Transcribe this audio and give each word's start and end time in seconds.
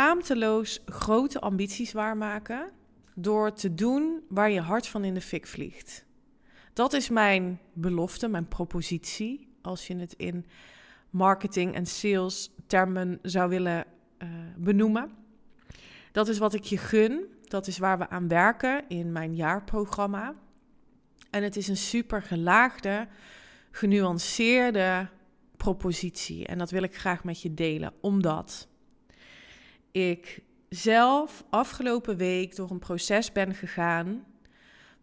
schaamteloos 0.00 0.80
grote 0.86 1.40
ambities 1.40 1.92
waarmaken 1.92 2.72
door 3.20 3.52
te 3.52 3.74
doen 3.74 4.22
waar 4.28 4.50
je 4.50 4.60
hart 4.60 4.86
van 4.86 5.04
in 5.04 5.14
de 5.14 5.20
fik 5.20 5.46
vliegt. 5.46 6.04
Dat 6.72 6.92
is 6.92 7.08
mijn 7.08 7.60
belofte, 7.72 8.28
mijn 8.28 8.48
propositie, 8.48 9.48
als 9.62 9.86
je 9.86 9.96
het 9.96 10.12
in 10.12 10.46
marketing 11.10 11.74
en 11.74 11.86
sales 11.86 12.54
termen 12.66 13.18
zou 13.22 13.48
willen 13.48 13.84
uh, 14.22 14.28
benoemen. 14.56 15.10
Dat 16.12 16.28
is 16.28 16.38
wat 16.38 16.54
ik 16.54 16.62
je 16.62 16.76
gun. 16.76 17.26
Dat 17.42 17.66
is 17.66 17.78
waar 17.78 17.98
we 17.98 18.08
aan 18.08 18.28
werken 18.28 18.84
in 18.88 19.12
mijn 19.12 19.34
jaarprogramma. 19.34 20.34
En 21.30 21.42
het 21.42 21.56
is 21.56 21.68
een 21.68 21.76
super 21.76 22.22
gelaagde, 22.22 23.08
genuanceerde 23.70 25.08
propositie. 25.56 26.46
En 26.46 26.58
dat 26.58 26.70
wil 26.70 26.82
ik 26.82 26.96
graag 26.96 27.24
met 27.24 27.42
je 27.42 27.54
delen, 27.54 27.92
omdat 28.00 28.68
ik 29.90 30.42
zelf 30.70 31.44
afgelopen 31.50 32.16
week 32.16 32.56
door 32.56 32.70
een 32.70 32.78
proces 32.78 33.32
ben 33.32 33.54
gegaan 33.54 34.24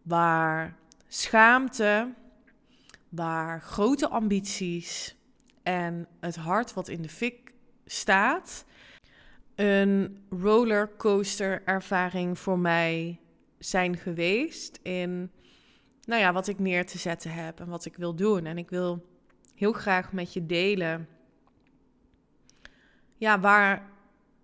waar 0.02 0.78
schaamte, 1.08 2.14
waar 3.10 3.62
grote 3.62 4.08
ambities 4.10 5.16
en 5.64 6.08
het 6.20 6.36
hart 6.36 6.74
wat 6.74 6.88
in 6.88 7.02
de 7.02 7.10
fik 7.10 7.54
staat, 7.86 8.66
een 9.56 10.26
rollercoaster 10.30 11.62
ervaring 11.66 12.40
voor 12.40 12.60
mij 12.60 13.20
zijn 13.60 13.98
geweest 13.98 14.80
in 14.84 15.32
nou 16.02 16.22
ja, 16.22 16.34
wat 16.34 16.48
ik 16.48 16.60
neer 16.60 16.86
te 16.86 16.98
zetten 16.98 17.34
heb 17.34 17.60
en 17.60 17.68
wat 17.68 17.86
ik 17.86 17.96
wil 17.96 18.16
doen. 18.16 18.46
En 18.46 18.58
ik 18.58 18.70
wil 18.70 19.06
heel 19.56 19.72
graag 19.72 20.14
met 20.14 20.34
je 20.34 20.46
delen 20.46 21.08
ja, 23.18 23.40
waar 23.40 23.90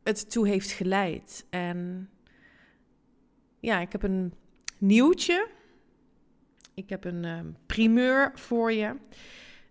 het 0.03 0.31
toe 0.31 0.47
heeft 0.47 0.71
geleid. 0.71 1.45
En 1.49 2.09
ja, 3.59 3.79
ik 3.79 3.91
heb 3.91 4.03
een 4.03 4.33
nieuwtje. 4.77 5.47
Ik 6.73 6.89
heb 6.89 7.05
een 7.05 7.23
uh, 7.23 7.39
primeur 7.65 8.31
voor 8.35 8.71
je. 8.71 8.95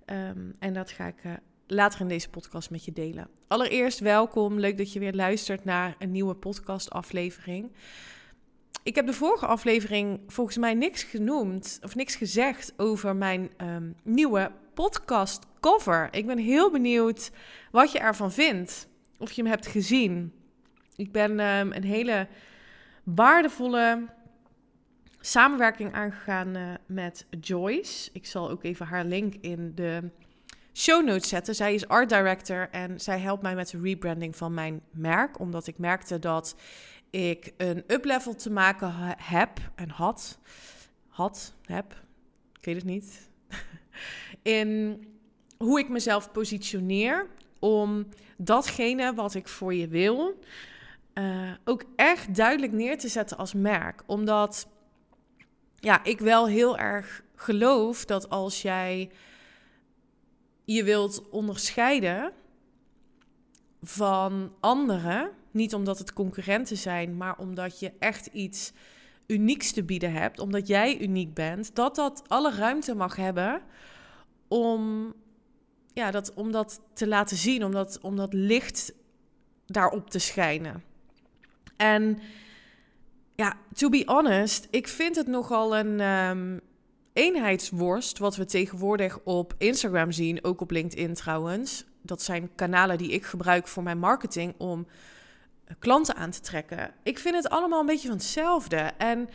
Ehm, 0.05 0.51
en 0.59 0.75
dat 0.75 0.91
ga 0.91 1.07
ik 1.07 1.25
uh, 1.25 1.33
later 1.67 2.01
in 2.01 2.09
deze 2.09 2.31
podcast 2.31 2.71
met 2.71 2.85
je 2.85 2.93
delen. 2.93 3.29
Allereerst 3.47 3.99
welkom. 3.99 4.59
Leuk 4.59 4.79
dat 4.79 4.93
je 4.93 4.99
weer 4.99 5.15
luistert 5.15 5.65
naar 5.65 5.95
een 5.99 6.11
nieuwe 6.11 6.35
podcastaflevering. 6.35 7.73
Ik 8.83 8.95
heb 8.95 9.07
de 9.07 9.13
vorige 9.13 9.47
aflevering 9.47 10.21
volgens 10.27 10.57
mij 10.57 10.75
niks 10.75 11.03
genoemd 11.03 11.79
of 11.83 11.95
niks 11.95 12.15
gezegd 12.15 12.73
over 12.77 13.17
mijn 13.17 13.51
um, 13.63 13.95
nieuwe 14.03 14.53
podcast 14.75 15.47
cover. 15.61 16.09
Ik 16.11 16.27
ben 16.27 16.39
heel 16.39 16.71
benieuwd 16.71 17.31
wat 17.71 17.93
je 17.93 17.99
ervan 17.99 18.33
vindt 18.33 18.89
of 19.23 19.33
je 19.33 19.43
hem 19.43 19.51
hebt 19.51 19.67
gezien. 19.67 20.33
Ik 20.97 21.13
ben 21.13 21.31
um, 21.41 21.73
een 21.73 21.85
hele 21.85 22.29
waardevolle 23.03 24.09
samenwerking 25.21 25.93
aangegaan 25.93 26.57
uh, 26.57 26.75
met 26.87 27.27
Joyce. 27.41 28.11
Ik 28.13 28.27
zal 28.27 28.51
ook 28.51 28.65
even 28.65 28.87
haar 28.87 29.05
link 29.05 29.35
in 29.35 29.75
de 29.75 30.11
show 30.73 31.05
notes 31.05 31.29
zetten. 31.29 31.55
Zij 31.55 31.75
is 31.75 31.89
art 31.89 32.09
director 32.09 32.69
en 32.71 33.01
zij 33.01 33.19
helpt 33.19 33.43
mij 33.43 33.55
met 33.55 33.69
de 33.69 33.81
rebranding 33.81 34.37
van 34.37 34.55
mijn 34.55 34.83
merk. 34.91 35.41
Omdat 35.41 35.67
ik 35.67 35.79
merkte 35.79 36.19
dat 36.19 36.57
ik 37.11 37.53
een 37.57 37.85
uplevel 37.87 38.35
te 38.35 38.51
maken 38.51 38.93
heb 39.19 39.59
en 39.75 39.91
had. 39.91 40.39
Had, 41.09 41.55
heb, 41.65 41.93
ik 42.59 42.65
weet 42.65 42.75
het 42.75 42.85
niet. 42.85 43.31
in 44.43 45.01
hoe 45.59 45.79
ik 45.79 45.89
mezelf 45.89 46.33
positioneer 46.33 47.27
om 47.59 48.07
datgene 48.45 49.15
wat 49.15 49.35
ik 49.35 49.49
voor 49.49 49.75
je 49.75 49.89
wil, 49.89 50.39
uh, 51.15 51.51
ook 51.65 51.85
echt 51.97 52.35
duidelijk 52.35 52.73
neer 52.73 52.99
te 52.99 53.09
zetten 53.09 53.37
als 53.37 53.55
merk. 53.55 54.03
Omdat 54.07 54.69
ja, 55.79 56.05
ik 56.05 56.19
wel 56.19 56.47
heel 56.49 56.79
erg 56.79 57.23
geloof 57.35 58.05
dat 58.05 58.31
als 58.31 58.63
jij 58.63 59.11
je 60.65 60.85
wilt 60.85 61.29
onderscheiden 61.29 62.33
van 63.83 64.53
anderen, 64.61 65.31
niet 65.51 65.75
omdat 65.75 65.99
het 65.99 66.13
concurrenten 66.13 66.77
zijn, 66.77 67.17
maar 67.17 67.39
omdat 67.39 67.81
je 67.81 67.93
echt 67.99 68.27
iets 68.27 68.73
unieks 69.27 69.73
te 69.73 69.83
bieden 69.83 70.13
hebt, 70.13 70.39
omdat 70.39 70.67
jij 70.67 71.01
uniek 71.01 71.35
bent, 71.35 71.75
dat 71.75 71.95
dat 71.95 72.23
alle 72.27 72.55
ruimte 72.55 72.95
mag 72.95 73.17
hebben 73.17 73.63
om 74.49 75.13
ja, 75.93 76.11
dat, 76.11 76.35
om 76.35 76.53
dat 76.53 76.81
te 76.93 77.07
laten 77.07 77.37
zien, 77.37 77.65
om 77.65 77.73
dat, 77.73 77.99
om 78.01 78.17
dat 78.17 78.33
licht 78.33 78.93
daarop 79.67 80.11
te 80.11 80.19
schijnen. 80.19 80.83
En 81.77 82.19
ja, 83.35 83.57
to 83.75 83.89
be 83.89 84.03
honest, 84.07 84.69
ik 84.71 84.89
vind 84.89 85.17
het 85.17 85.27
nogal 85.27 85.77
een 85.77 86.01
um, 86.01 86.61
eenheidsworst 87.13 88.19
wat 88.19 88.37
we 88.37 88.45
tegenwoordig 88.45 89.19
op 89.25 89.55
Instagram 89.59 90.13
zien, 90.13 90.45
ook 90.45 90.61
op 90.61 90.71
LinkedIn 90.71 91.15
trouwens. 91.15 91.85
Dat 92.03 92.23
zijn 92.23 92.55
kanalen 92.55 92.99
die 92.99 93.11
ik 93.11 93.25
gebruik 93.25 93.69
voor 93.69 93.83
mijn 93.83 93.99
marketing 93.99 94.55
om 94.59 94.87
klanten 95.79 96.17
aan 96.17 96.31
te 96.31 96.41
trekken. 96.41 96.95
Ik 97.03 97.19
vind 97.19 97.35
het 97.35 97.49
allemaal 97.49 97.81
een 97.81 97.87
beetje 97.87 98.09
van 98.09 98.17
hetzelfde. 98.17 98.91
En 98.99 99.29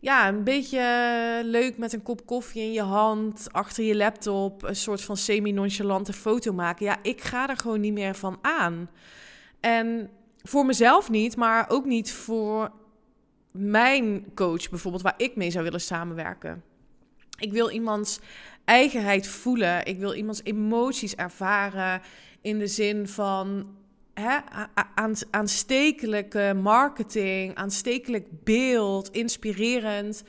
ja, 0.00 0.28
een 0.28 0.44
beetje 0.44 1.40
leuk 1.44 1.78
met 1.78 1.92
een 1.92 2.02
kop 2.02 2.26
koffie 2.26 2.62
in 2.62 2.72
je 2.72 2.82
hand, 2.82 3.48
achter 3.52 3.84
je 3.84 3.96
laptop, 3.96 4.62
een 4.62 4.76
soort 4.76 5.02
van 5.02 5.16
semi-nonchalante 5.16 6.12
foto 6.12 6.52
maken. 6.52 6.86
Ja, 6.86 6.96
ik 7.02 7.20
ga 7.20 7.48
er 7.48 7.56
gewoon 7.56 7.80
niet 7.80 7.92
meer 7.92 8.14
van 8.14 8.38
aan. 8.42 8.90
En 9.60 10.10
voor 10.42 10.66
mezelf 10.66 11.10
niet, 11.10 11.36
maar 11.36 11.70
ook 11.70 11.84
niet 11.84 12.12
voor 12.12 12.72
mijn 13.52 14.24
coach 14.34 14.70
bijvoorbeeld, 14.70 15.02
waar 15.02 15.14
ik 15.16 15.36
mee 15.36 15.50
zou 15.50 15.64
willen 15.64 15.80
samenwerken. 15.80 16.62
Ik 17.38 17.52
wil 17.52 17.70
iemands 17.70 18.20
eigenheid 18.64 19.26
voelen. 19.26 19.84
Ik 19.84 19.98
wil 19.98 20.14
iemands 20.14 20.40
emoties 20.44 21.14
ervaren 21.14 22.00
in 22.40 22.58
de 22.58 22.66
zin 22.66 23.08
van 23.08 23.66
aanstekelijke 25.30 26.54
marketing, 26.62 27.54
aanstekelijk 27.54 28.26
beeld, 28.44 29.10
inspirerend. 29.10 30.22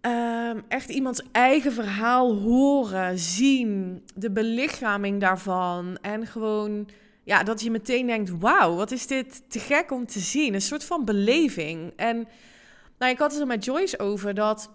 Um, 0.00 0.64
echt 0.68 0.88
iemands 0.88 1.22
eigen 1.32 1.72
verhaal 1.72 2.34
horen, 2.34 3.18
zien, 3.18 4.02
de 4.14 4.30
belichaming 4.30 5.20
daarvan 5.20 5.98
en 6.00 6.26
gewoon 6.26 6.88
ja, 7.24 7.42
dat 7.42 7.60
je 7.60 7.70
meteen 7.70 8.06
denkt: 8.06 8.38
wauw, 8.38 8.74
wat 8.74 8.90
is 8.90 9.06
dit 9.06 9.50
te 9.50 9.58
gek 9.58 9.90
om 9.90 10.06
te 10.06 10.18
zien? 10.18 10.54
Een 10.54 10.60
soort 10.60 10.84
van 10.84 11.04
beleving. 11.04 11.92
En 11.96 12.28
nou, 12.98 13.12
ik 13.12 13.18
had 13.18 13.32
het 13.32 13.40
er 13.40 13.46
met 13.46 13.64
Joyce 13.64 13.98
over 13.98 14.34
dat 14.34 14.70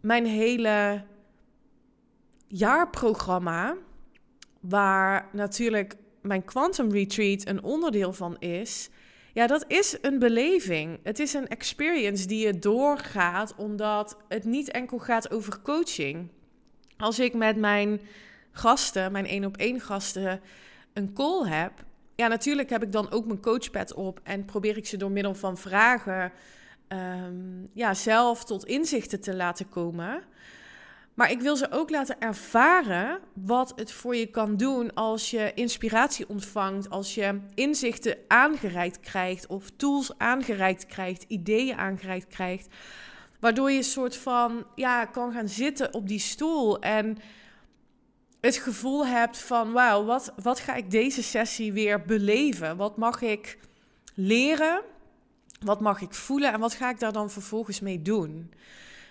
mijn 0.00 0.26
hele 0.26 1.04
jaarprogramma, 2.48 3.76
waar 4.60 5.28
natuurlijk 5.32 5.96
mijn 6.26 6.44
Quantum 6.44 6.92
Retreat 6.92 7.46
een 7.46 7.62
onderdeel 7.62 8.12
van 8.12 8.38
is. 8.38 8.88
Ja, 9.32 9.46
dat 9.46 9.64
is 9.68 9.98
een 10.00 10.18
beleving. 10.18 10.98
Het 11.02 11.18
is 11.18 11.34
een 11.34 11.48
experience 11.48 12.26
die 12.26 12.46
je 12.46 12.58
doorgaat, 12.58 13.54
omdat 13.56 14.16
het 14.28 14.44
niet 14.44 14.70
enkel 14.70 14.98
gaat 14.98 15.30
over 15.30 15.60
coaching. 15.62 16.28
Als 16.96 17.18
ik 17.18 17.34
met 17.34 17.56
mijn 17.56 18.00
gasten, 18.52 19.12
mijn 19.12 19.26
één 19.26 19.44
op 19.44 19.56
één 19.56 19.80
gasten, 19.80 20.40
een 20.92 21.12
call 21.12 21.48
heb, 21.48 21.72
ja, 22.14 22.26
natuurlijk 22.28 22.70
heb 22.70 22.82
ik 22.82 22.92
dan 22.92 23.10
ook 23.10 23.26
mijn 23.26 23.40
coachpad 23.40 23.94
op 23.94 24.20
en 24.22 24.44
probeer 24.44 24.76
ik 24.76 24.86
ze 24.86 24.96
door 24.96 25.10
middel 25.10 25.34
van 25.34 25.58
vragen 25.58 26.32
um, 26.88 27.68
ja, 27.72 27.94
zelf 27.94 28.44
tot 28.44 28.64
inzichten 28.64 29.20
te 29.20 29.34
laten 29.34 29.68
komen. 29.68 30.22
Maar 31.16 31.30
ik 31.30 31.40
wil 31.40 31.56
ze 31.56 31.70
ook 31.70 31.90
laten 31.90 32.20
ervaren 32.20 33.20
wat 33.34 33.72
het 33.76 33.92
voor 33.92 34.16
je 34.16 34.26
kan 34.26 34.56
doen 34.56 34.94
als 34.94 35.30
je 35.30 35.52
inspiratie 35.54 36.28
ontvangt, 36.28 36.90
als 36.90 37.14
je 37.14 37.40
inzichten 37.54 38.18
aangereikt 38.28 39.00
krijgt 39.00 39.46
of 39.46 39.70
tools 39.76 40.18
aangereikt 40.18 40.86
krijgt, 40.86 41.24
ideeën 41.28 41.76
aangereikt 41.76 42.26
krijgt. 42.26 42.68
Waardoor 43.40 43.70
je 43.70 43.76
een 43.76 43.84
soort 43.84 44.16
van 44.16 44.66
ja, 44.74 45.04
kan 45.04 45.32
gaan 45.32 45.48
zitten 45.48 45.94
op 45.94 46.08
die 46.08 46.18
stoel 46.18 46.80
en 46.80 47.18
het 48.40 48.56
gevoel 48.56 49.06
hebt 49.06 49.38
van 49.38 49.72
wauw, 49.72 50.04
wat, 50.04 50.32
wat 50.42 50.60
ga 50.60 50.74
ik 50.74 50.90
deze 50.90 51.22
sessie 51.22 51.72
weer 51.72 52.02
beleven? 52.02 52.76
Wat 52.76 52.96
mag 52.96 53.22
ik 53.22 53.58
leren? 54.14 54.82
Wat 55.64 55.80
mag 55.80 56.00
ik 56.00 56.14
voelen 56.14 56.52
en 56.52 56.60
wat 56.60 56.74
ga 56.74 56.90
ik 56.90 56.98
daar 56.98 57.12
dan 57.12 57.30
vervolgens 57.30 57.80
mee 57.80 58.02
doen? 58.02 58.50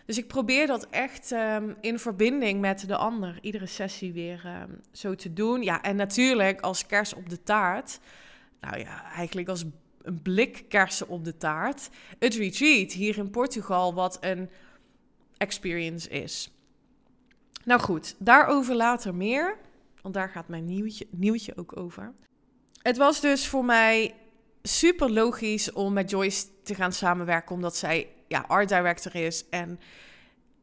Dus 0.06 0.18
ik 0.18 0.28
probeer 0.28 0.68
dat 0.68 0.88
echt 0.90 1.32
ehm, 1.32 1.74
in 1.82 2.00
verbinding 2.00 2.62
met 2.62 2.88
de 2.88 2.96
ander, 2.96 3.38
iedere 3.42 3.66
sessie 3.66 4.14
weer 4.14 4.42
ehm, 4.46 4.72
zo 4.92 5.16
te 5.16 5.34
doen. 5.34 5.64
Ja, 5.64 5.82
en 5.82 5.96
natuurlijk 5.96 6.62
als 6.62 6.86
kers 6.86 7.14
op 7.14 7.30
de 7.30 7.44
taart. 7.44 8.00
Nou 8.60 8.80
ja, 8.80 9.12
eigenlijk 9.12 9.48
als 9.48 9.66
een 10.02 10.22
blik 10.22 10.66
kersen 10.70 11.08
op 11.08 11.26
de 11.26 11.38
taart. 11.38 11.90
Het 12.20 12.36
retreat 12.36 12.92
hier 12.92 13.18
in 13.18 13.30
Portugal, 13.30 13.94
wat 13.94 14.18
een 14.22 14.50
experience 15.38 16.10
is. 16.10 16.52
Nou 17.64 17.82
goed, 17.82 18.16
daarover 18.20 18.76
later 18.76 19.16
meer. 19.16 19.58
Want 20.02 20.14
daar 20.14 20.30
gaat 20.30 20.48
mijn 20.48 20.66
nieuwtje, 20.66 21.08
nieuwtje 21.10 21.58
ook 21.58 21.78
over. 21.78 22.14
Het 22.82 22.98
was 22.98 23.22
dus 23.22 23.48
voor 23.48 23.66
mij 23.66 24.16
super 24.62 25.12
logisch 25.12 25.72
om 25.72 25.94
met 25.94 26.10
Joyce 26.10 26.46
te 26.64 26.76
gaan 26.76 26.94
samenwerken, 26.94 27.56
omdat 27.56 27.76
zij 27.76 28.08
ja, 28.36 28.46
art 28.48 28.70
director 28.70 29.16
is 29.16 29.50
en 29.50 29.80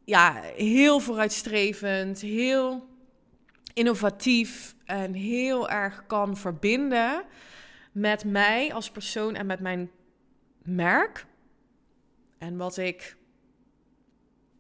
ja, 0.05 0.41
heel 0.57 1.01
vooruitstrevend, 1.01 2.21
heel 2.21 2.89
innovatief 3.75 4.75
en 4.85 5.15
heel 5.15 5.71
erg 5.71 6.07
kan 6.07 6.37
verbinden 6.37 7.25
met 7.93 8.25
mij 8.25 8.75
als 8.75 8.91
persoon 8.91 9.35
en 9.35 9.47
met 9.47 9.61
mijn 9.61 9.91
merk 10.63 11.27
en 12.39 12.57
wat 12.57 12.77
ik 12.77 13.17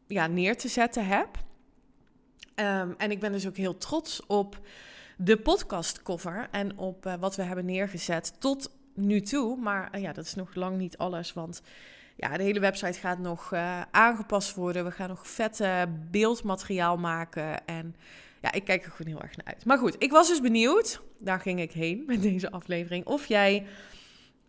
ja, 0.07 0.27
neer 0.27 0.57
te 0.57 0.69
zetten 0.69 1.07
heb. 1.07 1.29
Ehm, 2.55 2.93
en 2.97 3.11
ik 3.11 3.21
ben 3.21 3.33
dus 3.33 3.47
ook 3.47 3.57
heel 3.57 3.79
trots 3.79 4.27
op 4.27 4.61
de 5.17 5.37
podcastcover 5.37 6.49
en 6.51 6.79
op 6.79 7.07
uh, 7.07 7.15
wat 7.15 7.37
we 7.37 7.43
hebben 7.43 7.65
neergezet 7.65 8.41
tot 8.41 8.71
nu 8.95 9.21
toe. 9.21 9.57
Maar 9.57 9.89
uh, 9.95 10.03
ja, 10.03 10.13
dat 10.13 10.25
is 10.25 10.35
nog 10.35 10.55
lang 10.55 10.79
niet 10.79 10.99
alles, 10.99 11.33
want 11.33 11.63
ja, 12.17 12.37
de 12.37 12.43
hele 12.43 12.61
website 12.61 12.99
gaat 12.99 13.19
nog 13.19 13.53
uh, 13.53 13.81
aangepast 13.91 14.55
worden. 14.55 14.85
We 14.85 14.91
gaan 14.91 15.09
nog 15.09 15.29
vette 15.29 15.89
beeldmateriaal 16.11 16.97
maken 16.97 17.67
en 17.67 17.95
ja, 18.41 18.53
ik 18.53 18.65
kijk 18.65 18.85
er 18.85 18.91
gewoon 18.91 19.13
heel 19.13 19.23
erg 19.23 19.37
naar 19.37 19.47
uit. 19.47 19.65
Maar 19.65 19.79
goed, 19.79 19.97
ik 19.99 20.11
was 20.11 20.29
dus 20.29 20.41
benieuwd, 20.41 21.01
daar 21.19 21.41
ging 21.41 21.61
ik 21.61 21.73
heen 21.73 22.03
met 22.07 22.23
deze 22.23 22.51
aflevering, 22.51 23.07
of 23.07 23.27
jij, 23.27 23.67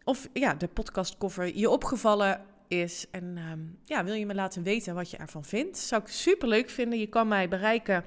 of 0.04 0.30
ja, 0.34 0.54
de 0.54 0.68
podcastcover 0.68 1.58
je 1.58 1.70
opgevallen 1.70 2.42
is. 2.68 3.06
En 3.12 3.38
ehm, 3.38 3.60
ja, 3.84 4.04
wil 4.04 4.14
je 4.14 4.26
me 4.26 4.36
laten 4.36 4.64
weten 4.64 4.96
wat 4.96 5.10
je 5.10 5.18
ervan 5.18 5.44
vindt? 5.44 5.78
Zou 5.78 6.02
ik 6.02 6.08
super 6.08 6.48
leuk 6.48 6.70
vinden. 6.70 7.00
Je 7.00 7.08
kan 7.08 7.28
mij 7.28 7.48
bereiken 7.48 8.06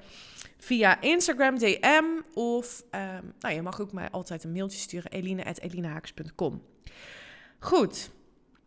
via 0.57 1.01
Instagram 1.01 1.57
DM 1.57 2.05
of 2.33 2.83
ehm, 2.89 3.23
nou, 3.39 3.55
je 3.55 3.61
mag 3.61 3.81
ook 3.81 3.91
mij 3.91 4.09
altijd 4.09 4.43
een 4.43 4.51
mailtje 4.51 4.79
sturen, 4.79 5.11
eline.elinehaaks.com. 5.11 6.61
Goed, 7.59 8.11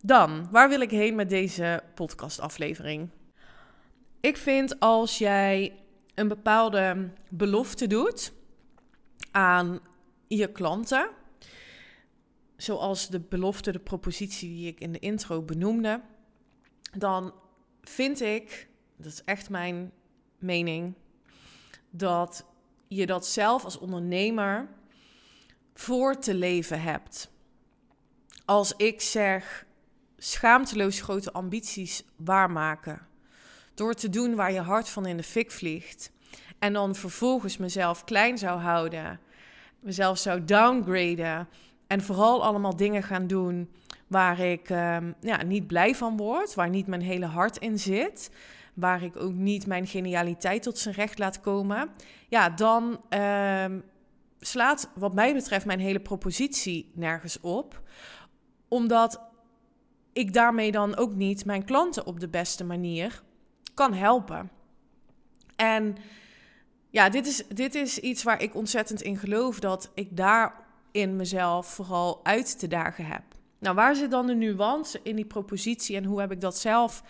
dan, 0.02 0.50
waar 0.50 0.68
wil 0.68 0.80
ik 0.80 0.90
heen 0.90 1.14
met 1.14 1.28
deze 1.28 1.82
podcastaflevering? 1.94 3.10
Ik 4.20 4.36
vind 4.36 4.80
als 4.80 5.18
jij 5.18 5.78
een 6.14 6.28
bepaalde 6.28 7.10
belofte 7.28 7.86
doet 7.86 8.32
aan 9.30 9.80
je 10.26 10.52
klanten, 10.52 11.10
zoals 12.56 13.08
de 13.08 13.20
belofte, 13.20 13.72
de 13.72 13.78
propositie 13.78 14.48
die 14.48 14.66
ik 14.66 14.80
in 14.80 14.92
de 14.92 14.98
intro 14.98 15.42
benoemde, 15.42 16.00
dan 16.98 17.34
vind 17.82 18.20
ik, 18.20 18.68
dat 18.96 19.12
is 19.12 19.24
echt 19.24 19.50
mijn 19.50 19.92
mening, 20.38 20.94
dat 21.90 22.44
je 22.88 23.06
dat 23.06 23.26
zelf 23.26 23.64
als 23.64 23.78
ondernemer 23.78 24.68
voor 25.74 26.18
te 26.18 26.34
leven 26.34 26.82
hebt. 26.82 27.30
Als 28.44 28.76
ik 28.76 29.00
zeg 29.00 29.66
schaamteloos 30.22 31.00
grote 31.00 31.32
ambities 31.32 32.04
waarmaken, 32.16 33.06
door 33.74 33.94
te 33.94 34.08
doen 34.08 34.34
waar 34.34 34.52
je 34.52 34.60
hart 34.60 34.88
van 34.88 35.06
in 35.06 35.16
de 35.16 35.22
fik 35.22 35.50
vliegt, 35.50 36.12
en 36.58 36.72
dan 36.72 36.94
vervolgens 36.94 37.56
mezelf 37.56 38.04
klein 38.04 38.38
zou 38.38 38.60
houden, 38.60 39.20
mezelf 39.80 40.18
zou 40.18 40.44
downgraden 40.44 41.48
en 41.86 42.02
vooral 42.02 42.44
allemaal 42.44 42.76
dingen 42.76 43.02
gaan 43.02 43.26
doen 43.26 43.70
waar 44.06 44.40
ik 44.40 44.70
ehm, 44.70 45.12
ja, 45.20 45.42
niet 45.42 45.66
blij 45.66 45.94
van 45.94 46.16
word, 46.16 46.54
waar 46.54 46.68
niet 46.68 46.86
mijn 46.86 47.02
hele 47.02 47.26
hart 47.26 47.56
in 47.56 47.78
zit, 47.78 48.30
waar 48.74 49.02
ik 49.02 49.16
ook 49.16 49.32
niet 49.32 49.66
mijn 49.66 49.86
genialiteit 49.86 50.62
tot 50.62 50.78
zijn 50.78 50.94
recht 50.94 51.18
laat 51.18 51.40
komen, 51.40 51.90
ja, 52.28 52.50
dan 52.50 53.00
ehm, 53.08 53.80
slaat 54.40 54.90
wat 54.94 55.14
mij 55.14 55.34
betreft 55.34 55.66
mijn 55.66 55.80
hele 55.80 56.00
propositie 56.00 56.90
nergens 56.94 57.40
op. 57.40 57.82
Omdat 58.68 59.29
ik 60.12 60.32
daarmee 60.32 60.72
dan 60.72 60.96
ook 60.96 61.14
niet 61.14 61.44
mijn 61.44 61.64
klanten 61.64 62.06
op 62.06 62.20
de 62.20 62.28
beste 62.28 62.64
manier 62.64 63.22
kan 63.74 63.94
helpen. 63.94 64.50
En 65.56 65.96
ja, 66.90 67.08
dit 67.08 67.26
is, 67.26 67.46
dit 67.48 67.74
is 67.74 67.98
iets 67.98 68.22
waar 68.22 68.42
ik 68.42 68.54
ontzettend 68.54 69.02
in 69.02 69.16
geloof 69.16 69.60
dat 69.60 69.90
ik 69.94 70.16
daar 70.16 70.54
in 70.92 71.16
mezelf 71.16 71.66
vooral 71.66 72.20
uit 72.24 72.58
te 72.58 72.68
dagen 72.68 73.04
heb. 73.06 73.22
Nou, 73.58 73.74
waar 73.74 73.94
zit 73.94 74.10
dan 74.10 74.26
de 74.26 74.34
nuance 74.34 75.00
in 75.02 75.16
die 75.16 75.24
propositie 75.24 75.96
en 75.96 76.04
hoe 76.04 76.20
heb 76.20 76.32
ik 76.32 76.40
dat 76.40 76.58
zelf 76.58 77.02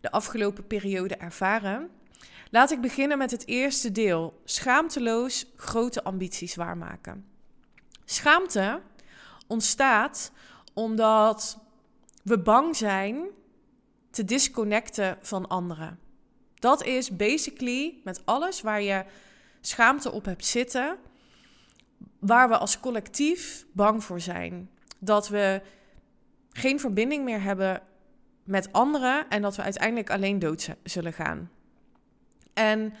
de 0.00 0.10
afgelopen 0.10 0.66
periode 0.66 1.16
ervaren? 1.16 1.90
Laat 2.50 2.70
ik 2.70 2.80
beginnen 2.80 3.18
met 3.18 3.30
het 3.30 3.46
eerste 3.46 3.92
deel: 3.92 4.40
schaamteloos 4.44 5.46
grote 5.56 6.04
ambities 6.04 6.54
waarmaken. 6.54 7.26
Schaamte 8.04 8.80
ontstaat 9.46 10.32
omdat 10.74 11.58
we 12.28 12.38
bang 12.38 12.76
zijn 12.76 13.26
te 14.10 14.24
disconnecten 14.24 15.18
van 15.20 15.48
anderen. 15.48 15.98
Dat 16.54 16.84
is 16.84 17.16
basically 17.16 18.00
met 18.04 18.22
alles 18.24 18.60
waar 18.60 18.82
je 18.82 19.04
schaamte 19.60 20.12
op 20.12 20.24
hebt 20.24 20.44
zitten, 20.44 20.96
waar 22.18 22.48
we 22.48 22.58
als 22.58 22.80
collectief 22.80 23.66
bang 23.72 24.04
voor 24.04 24.20
zijn. 24.20 24.70
Dat 24.98 25.28
we 25.28 25.62
geen 26.50 26.80
verbinding 26.80 27.24
meer 27.24 27.42
hebben 27.42 27.82
met 28.44 28.72
anderen 28.72 29.28
en 29.28 29.42
dat 29.42 29.56
we 29.56 29.62
uiteindelijk 29.62 30.10
alleen 30.10 30.38
dood 30.38 30.68
zullen 30.82 31.12
gaan. 31.12 31.50
En 32.54 32.94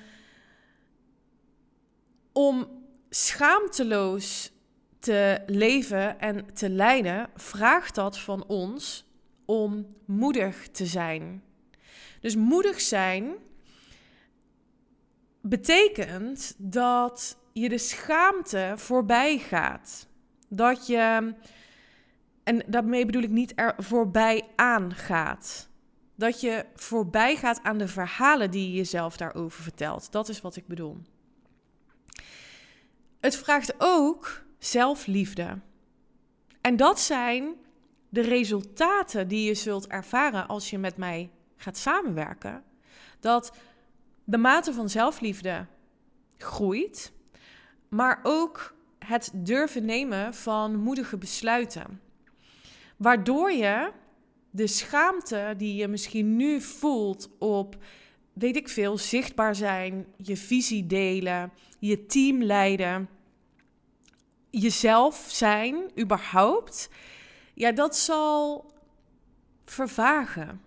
om 2.32 2.68
schaamteloos 3.10 4.52
te 4.98 5.42
leven 5.46 6.20
en 6.20 6.54
te 6.54 6.70
lijden, 6.70 7.30
vraagt 7.34 7.94
dat 7.94 8.18
van 8.18 8.46
ons 8.46 9.07
om 9.48 9.86
moedig 10.04 10.68
te 10.68 10.86
zijn. 10.86 11.42
Dus 12.20 12.36
moedig 12.36 12.80
zijn 12.80 13.34
betekent 15.40 16.54
dat 16.58 17.38
je 17.52 17.68
de 17.68 17.78
schaamte 17.78 18.72
voorbij 18.76 19.38
gaat. 19.38 20.08
Dat 20.48 20.86
je, 20.86 21.34
en 22.44 22.62
daarmee 22.66 23.06
bedoel 23.06 23.22
ik 23.22 23.30
niet 23.30 23.52
er 23.54 23.74
voorbij 23.78 24.48
aangaat. 24.56 25.68
Dat 26.14 26.40
je 26.40 26.64
voorbij 26.74 27.36
gaat 27.36 27.62
aan 27.62 27.78
de 27.78 27.88
verhalen 27.88 28.50
die 28.50 28.68
je 28.68 28.76
jezelf 28.76 29.16
daarover 29.16 29.62
vertelt. 29.62 30.12
Dat 30.12 30.28
is 30.28 30.40
wat 30.40 30.56
ik 30.56 30.66
bedoel. 30.66 30.96
Het 33.20 33.36
vraagt 33.36 33.74
ook 33.78 34.42
zelfliefde. 34.58 35.58
En 36.60 36.76
dat 36.76 37.00
zijn 37.00 37.54
de 38.08 38.20
resultaten 38.20 39.28
die 39.28 39.46
je 39.46 39.54
zult 39.54 39.86
ervaren 39.86 40.48
als 40.48 40.70
je 40.70 40.78
met 40.78 40.96
mij 40.96 41.30
gaat 41.56 41.76
samenwerken. 41.76 42.64
Dat 43.20 43.52
de 44.24 44.38
mate 44.38 44.72
van 44.72 44.88
zelfliefde 44.88 45.66
groeit, 46.38 47.12
maar 47.88 48.20
ook 48.22 48.74
het 48.98 49.30
durven 49.34 49.84
nemen 49.84 50.34
van 50.34 50.76
moedige 50.76 51.16
besluiten. 51.16 52.00
Waardoor 52.96 53.52
je 53.52 53.92
de 54.50 54.66
schaamte 54.66 55.54
die 55.56 55.74
je 55.74 55.88
misschien 55.88 56.36
nu 56.36 56.60
voelt 56.60 57.30
op, 57.38 57.76
weet 58.32 58.56
ik 58.56 58.68
veel, 58.68 58.98
zichtbaar 58.98 59.54
zijn, 59.54 60.06
je 60.16 60.36
visie 60.36 60.86
delen, 60.86 61.52
je 61.78 62.06
team 62.06 62.42
leiden, 62.42 63.08
jezelf 64.50 65.26
zijn, 65.28 65.90
überhaupt, 65.98 66.88
ja, 67.58 67.72
dat 67.72 67.96
zal 67.96 68.70
vervagen. 69.64 70.60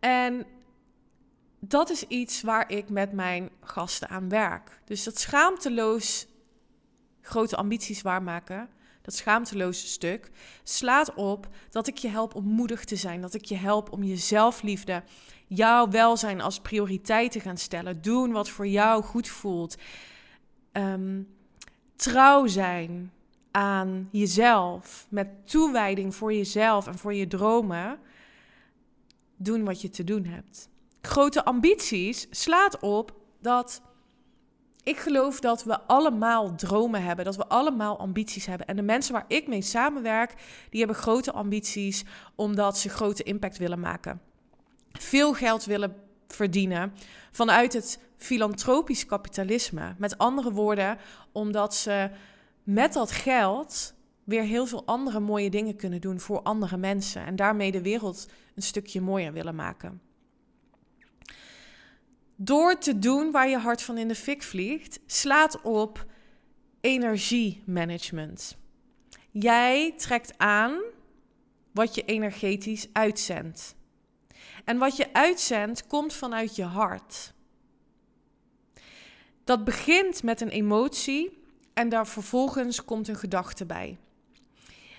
En 0.00 0.46
dat 1.60 1.90
is 1.90 2.06
iets 2.06 2.42
waar 2.42 2.70
ik 2.70 2.88
met 2.88 3.12
mijn 3.12 3.50
gasten 3.60 4.08
aan 4.08 4.28
werk. 4.28 4.80
Dus 4.84 5.04
dat 5.04 5.18
schaamteloos 5.18 6.26
grote 7.20 7.56
ambities 7.56 8.02
waarmaken, 8.02 8.68
dat 9.02 9.14
schaamteloze 9.14 9.86
stuk, 9.86 10.30
slaat 10.62 11.14
op 11.14 11.48
dat 11.70 11.86
ik 11.86 11.98
je 11.98 12.08
help 12.08 12.34
om 12.34 12.44
moedig 12.44 12.84
te 12.84 12.96
zijn. 12.96 13.20
Dat 13.20 13.34
ik 13.34 13.44
je 13.44 13.56
help 13.56 13.92
om 13.92 14.02
je 14.02 14.16
zelfliefde, 14.16 15.02
jouw 15.46 15.88
welzijn 15.88 16.40
als 16.40 16.60
prioriteit 16.60 17.32
te 17.32 17.40
gaan 17.40 17.58
stellen. 17.58 18.02
Doen 18.02 18.32
wat 18.32 18.48
voor 18.48 18.66
jou 18.66 19.02
goed 19.02 19.28
voelt. 19.28 19.76
Um, 20.72 21.36
trouw 21.96 22.46
zijn 22.46 23.12
aan 23.52 24.08
jezelf, 24.10 25.06
met 25.08 25.28
toewijding 25.44 26.14
voor 26.14 26.32
jezelf 26.32 26.86
en 26.86 26.98
voor 26.98 27.14
je 27.14 27.26
dromen, 27.26 27.98
doen 29.36 29.64
wat 29.64 29.80
je 29.80 29.90
te 29.90 30.04
doen 30.04 30.24
hebt. 30.24 30.68
Grote 31.00 31.44
ambities 31.44 32.26
slaat 32.30 32.78
op 32.80 33.12
dat 33.40 33.82
ik 34.82 34.96
geloof 34.96 35.40
dat 35.40 35.64
we 35.64 35.80
allemaal 35.80 36.54
dromen 36.54 37.02
hebben, 37.02 37.24
dat 37.24 37.36
we 37.36 37.46
allemaal 37.46 37.98
ambities 37.98 38.46
hebben. 38.46 38.66
En 38.66 38.76
de 38.76 38.82
mensen 38.82 39.12
waar 39.12 39.24
ik 39.28 39.46
mee 39.46 39.62
samenwerk, 39.62 40.34
die 40.70 40.78
hebben 40.78 40.96
grote 40.96 41.32
ambities 41.32 42.04
omdat 42.34 42.78
ze 42.78 42.88
grote 42.88 43.22
impact 43.22 43.58
willen 43.58 43.80
maken. 43.80 44.20
Veel 44.92 45.34
geld 45.34 45.64
willen 45.64 45.94
verdienen 46.28 46.92
vanuit 47.32 47.72
het 47.72 47.98
filantropisch 48.16 49.06
kapitalisme. 49.06 49.94
Met 49.98 50.18
andere 50.18 50.52
woorden, 50.52 50.98
omdat 51.32 51.74
ze 51.74 52.10
met 52.62 52.92
dat 52.92 53.10
geld 53.10 53.94
weer 54.24 54.42
heel 54.42 54.66
veel 54.66 54.86
andere 54.86 55.20
mooie 55.20 55.50
dingen 55.50 55.76
kunnen 55.76 56.00
doen 56.00 56.20
voor 56.20 56.42
andere 56.42 56.76
mensen 56.76 57.24
en 57.24 57.36
daarmee 57.36 57.72
de 57.72 57.82
wereld 57.82 58.28
een 58.54 58.62
stukje 58.62 59.00
mooier 59.00 59.32
willen 59.32 59.54
maken. 59.54 60.00
Door 62.36 62.78
te 62.78 62.98
doen 62.98 63.30
waar 63.30 63.48
je 63.48 63.58
hart 63.58 63.82
van 63.82 63.98
in 63.98 64.08
de 64.08 64.14
fik 64.14 64.42
vliegt, 64.42 65.00
slaat 65.06 65.60
op 65.62 66.06
energiemanagement. 66.80 68.56
Jij 69.30 69.94
trekt 69.96 70.38
aan 70.38 70.80
wat 71.72 71.94
je 71.94 72.04
energetisch 72.04 72.88
uitzendt. 72.92 73.76
En 74.64 74.78
wat 74.78 74.96
je 74.96 75.12
uitzendt 75.12 75.86
komt 75.86 76.12
vanuit 76.12 76.56
je 76.56 76.64
hart. 76.64 77.34
Dat 79.44 79.64
begint 79.64 80.22
met 80.22 80.40
een 80.40 80.48
emotie 80.48 81.41
en 81.74 81.88
daar 81.88 82.06
vervolgens 82.06 82.84
komt 82.84 83.08
een 83.08 83.16
gedachte 83.16 83.66
bij. 83.66 83.98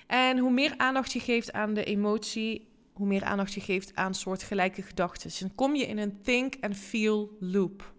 En 0.08 0.38
hoe 0.38 0.52
meer 0.52 0.74
aandacht 0.78 1.14
je 1.14 1.20
geeft 1.20 1.54
aan 1.54 1.74
de 1.74 1.84
emotie, 1.84 2.68
hoe 2.94 3.08
meer 3.08 3.24
aandacht 3.24 3.54
je 3.54 3.62
geeft 3.62 3.96
aan 3.96 4.14
soortgelijke 4.14 4.82
gedachten. 4.82 5.32
Dan 5.40 5.56
kom 5.56 5.76
je 5.76 5.86
in 5.86 5.98
een 5.98 6.22
think 6.22 6.56
and 6.60 6.78
feel 6.78 7.38
loop. 7.40 7.94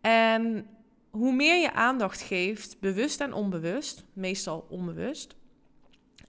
En 0.00 0.66
hoe 1.10 1.34
meer 1.34 1.60
je 1.60 1.72
aandacht 1.72 2.20
geeft, 2.20 2.80
bewust 2.80 3.20
en 3.20 3.32
onbewust, 3.32 4.04
meestal 4.12 4.66
onbewust, 4.68 5.34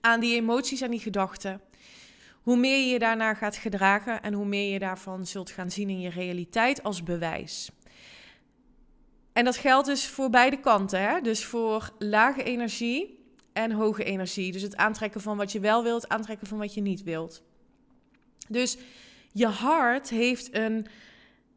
aan 0.00 0.20
die 0.20 0.36
emoties 0.36 0.80
en 0.80 0.90
die 0.90 1.00
gedachten, 1.00 1.60
hoe 2.42 2.56
meer 2.56 2.78
je 2.78 2.86
je 2.86 2.98
daarnaar 2.98 3.36
gaat 3.36 3.56
gedragen 3.56 4.22
en 4.22 4.32
hoe 4.32 4.46
meer 4.46 4.72
je 4.72 4.78
daarvan 4.78 5.26
zult 5.26 5.50
gaan 5.50 5.70
zien 5.70 5.88
in 5.88 6.00
je 6.00 6.10
realiteit 6.10 6.82
als 6.82 7.02
bewijs. 7.02 7.70
En 9.34 9.44
dat 9.44 9.56
geldt 9.56 9.86
dus 9.86 10.06
voor 10.06 10.30
beide 10.30 10.60
kanten. 10.60 11.00
Hè? 11.00 11.20
Dus 11.20 11.44
voor 11.44 11.92
lage 11.98 12.42
energie 12.42 13.24
en 13.52 13.72
hoge 13.72 14.04
energie. 14.04 14.52
Dus 14.52 14.62
het 14.62 14.76
aantrekken 14.76 15.20
van 15.20 15.36
wat 15.36 15.52
je 15.52 15.60
wel 15.60 15.82
wilt, 15.82 16.08
aantrekken 16.08 16.46
van 16.46 16.58
wat 16.58 16.74
je 16.74 16.80
niet 16.80 17.02
wilt. 17.02 17.42
Dus 18.48 18.76
je 19.32 19.46
hart 19.46 20.08
heeft 20.08 20.54
een 20.54 20.86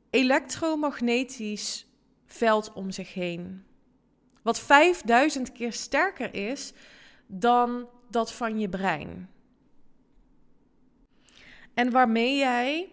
elektromagnetisch 0.09 1.85
veld 2.25 2.73
om 2.73 2.91
zich 2.91 3.13
heen. 3.13 3.63
Wat 4.41 4.59
5000 4.59 5.51
keer 5.51 5.73
sterker 5.73 6.33
is 6.33 6.73
dan 7.27 7.87
dat 8.09 8.33
van 8.33 8.59
je 8.59 8.69
brein. 8.69 9.29
En 11.73 11.91
waarmee 11.91 12.37
jij 12.37 12.89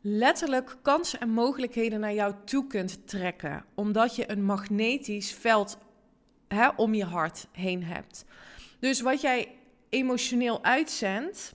letterlijk 0.00 0.76
kansen 0.82 1.20
en 1.20 1.30
mogelijkheden 1.30 2.00
naar 2.00 2.14
jou 2.14 2.34
toe 2.44 2.66
kunt 2.66 3.08
trekken. 3.08 3.64
Omdat 3.74 4.16
je 4.16 4.30
een 4.30 4.44
magnetisch 4.44 5.32
veld 5.32 5.78
hè, 6.48 6.68
om 6.68 6.94
je 6.94 7.04
hart 7.04 7.46
heen 7.52 7.84
hebt. 7.84 8.24
Dus 8.78 9.00
wat 9.00 9.20
jij 9.20 9.54
emotioneel 9.88 10.64
uitzendt, 10.64 11.54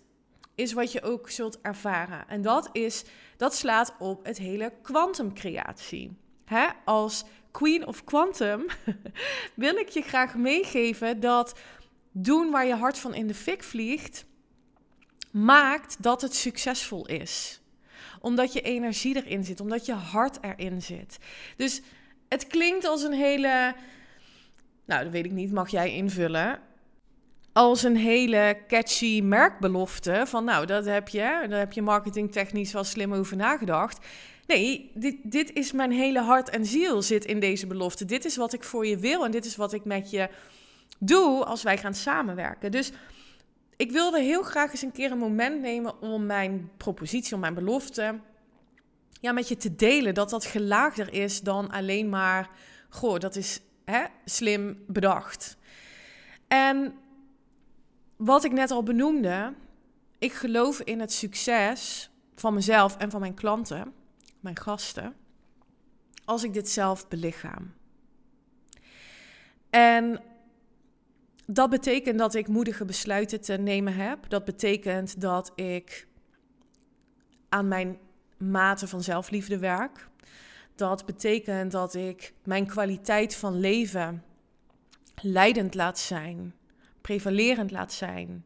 is 0.55 0.73
wat 0.73 0.91
je 0.91 1.01
ook 1.01 1.29
zult 1.29 1.61
ervaren. 1.61 2.27
En 2.27 2.41
dat, 2.41 2.69
is, 2.71 3.03
dat 3.37 3.55
slaat 3.55 3.93
op 3.99 4.25
het 4.25 4.37
hele 4.37 4.73
kwantumcreatie. 4.81 6.17
Als 6.85 7.23
Queen 7.51 7.87
of 7.87 8.03
Quantum 8.03 8.65
wil 9.55 9.75
ik 9.75 9.89
je 9.89 10.01
graag 10.01 10.35
meegeven 10.35 11.19
dat 11.19 11.59
doen 12.11 12.51
waar 12.51 12.65
je 12.65 12.75
hart 12.75 12.97
van 12.97 13.13
in 13.13 13.27
de 13.27 13.33
fik 13.33 13.63
vliegt, 13.63 14.25
maakt 15.31 16.03
dat 16.03 16.21
het 16.21 16.35
succesvol 16.35 17.07
is 17.07 17.62
omdat 18.23 18.53
je 18.53 18.61
energie 18.61 19.15
erin 19.15 19.43
zit, 19.43 19.59
omdat 19.59 19.85
je 19.85 19.93
hart 19.93 20.37
erin 20.41 20.81
zit. 20.81 21.17
Dus 21.57 21.81
het 22.29 22.47
klinkt 22.47 22.85
als 22.85 23.03
een 23.03 23.13
hele, 23.13 23.75
nou 24.85 25.03
dat 25.03 25.11
weet 25.11 25.25
ik 25.25 25.31
niet, 25.31 25.51
mag 25.51 25.69
jij 25.69 25.93
invullen. 25.93 26.59
Als 27.53 27.83
een 27.83 27.95
hele 27.95 28.57
catchy 28.67 29.21
merkbelofte 29.21 30.23
van 30.25 30.43
nou 30.43 30.65
dat 30.65 30.85
heb 30.85 31.07
je, 31.07 31.45
daar 31.49 31.59
heb 31.59 31.73
je 31.73 31.81
marketingtechnisch 31.81 32.73
wel 32.73 32.83
slim 32.83 33.13
over 33.13 33.37
nagedacht. 33.37 34.05
Nee, 34.47 34.91
dit, 34.93 35.15
dit 35.23 35.53
is 35.53 35.71
mijn 35.71 35.91
hele 35.91 36.21
hart 36.21 36.49
en 36.49 36.65
ziel 36.65 37.01
zit 37.01 37.25
in 37.25 37.39
deze 37.39 37.67
belofte. 37.67 38.05
Dit 38.05 38.25
is 38.25 38.35
wat 38.35 38.53
ik 38.53 38.63
voor 38.63 38.85
je 38.85 38.97
wil 38.97 39.25
en 39.25 39.31
dit 39.31 39.45
is 39.45 39.55
wat 39.55 39.73
ik 39.73 39.85
met 39.85 40.09
je 40.09 40.29
doe 40.99 41.45
als 41.45 41.63
wij 41.63 41.77
gaan 41.77 41.93
samenwerken. 41.93 42.71
Dus 42.71 42.91
ik 43.77 43.91
wilde 43.91 44.21
heel 44.21 44.43
graag 44.43 44.71
eens 44.71 44.81
een 44.81 44.91
keer 44.91 45.11
een 45.11 45.17
moment 45.17 45.61
nemen 45.61 46.01
om 46.01 46.25
mijn 46.25 46.71
propositie, 46.77 47.33
om 47.33 47.39
mijn 47.39 47.53
belofte, 47.53 48.19
ja, 49.21 49.31
met 49.31 49.47
je 49.47 49.57
te 49.57 49.75
delen. 49.75 50.13
Dat 50.13 50.29
dat 50.29 50.45
gelaagder 50.45 51.13
is 51.13 51.41
dan 51.41 51.69
alleen 51.69 52.09
maar, 52.09 52.49
goh, 52.89 53.19
dat 53.19 53.35
is 53.35 53.59
hè, 53.85 54.03
slim 54.25 54.83
bedacht. 54.87 55.57
En 56.47 56.93
wat 58.15 58.43
ik 58.43 58.51
net 58.51 58.71
al 58.71 58.83
benoemde, 58.83 59.53
ik 60.17 60.33
geloof 60.33 60.79
in 60.79 60.99
het 60.99 61.11
succes 61.11 62.09
van 62.35 62.53
mezelf 62.53 62.97
en 62.97 63.11
van 63.11 63.19
mijn 63.19 63.33
klanten, 63.33 63.93
mijn 64.39 64.59
gasten, 64.59 65.15
als 66.25 66.43
ik 66.43 66.53
dit 66.53 66.69
zelf 66.69 67.07
belichaam. 67.07 67.73
En 69.69 70.21
dat 71.53 71.69
betekent 71.69 72.19
dat 72.19 72.33
ik 72.33 72.47
moedige 72.47 72.85
besluiten 72.85 73.41
te 73.41 73.53
nemen 73.53 73.95
heb. 73.95 74.29
Dat 74.29 74.45
betekent 74.45 75.21
dat 75.21 75.51
ik 75.55 76.07
aan 77.49 77.67
mijn 77.67 77.97
mate 78.37 78.87
van 78.87 79.03
zelfliefde 79.03 79.57
werk. 79.57 80.07
Dat 80.75 81.05
betekent 81.05 81.71
dat 81.71 81.93
ik 81.93 82.33
mijn 82.43 82.67
kwaliteit 82.67 83.35
van 83.35 83.59
leven 83.59 84.23
leidend 85.21 85.75
laat 85.75 85.99
zijn, 85.99 86.53
prevalerend 87.01 87.71
laat 87.71 87.93
zijn 87.93 88.45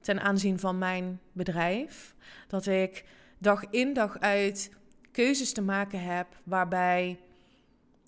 ten 0.00 0.20
aanzien 0.20 0.58
van 0.58 0.78
mijn 0.78 1.20
bedrijf. 1.32 2.14
Dat 2.48 2.66
ik 2.66 3.04
dag 3.38 3.64
in 3.70 3.92
dag 3.92 4.18
uit 4.18 4.70
keuzes 5.12 5.52
te 5.52 5.62
maken 5.62 6.02
heb 6.02 6.26
waarbij 6.44 7.18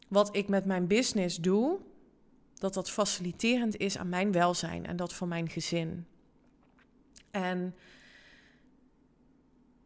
wat 0.09 0.37
ik 0.37 0.49
met 0.49 0.65
mijn 0.65 0.87
business 0.87 1.37
doe, 1.37 1.79
dat 2.63 2.75
dat 2.75 2.91
faciliterend 2.91 3.77
is 3.77 3.99
aan 3.99 4.09
mijn 4.09 4.33
welzijn 4.33 4.87
en 4.87 4.97
dat 4.97 5.13
voor 5.13 5.29
mijn 5.29 5.49
gezin. 5.49 6.07
En 7.31 7.75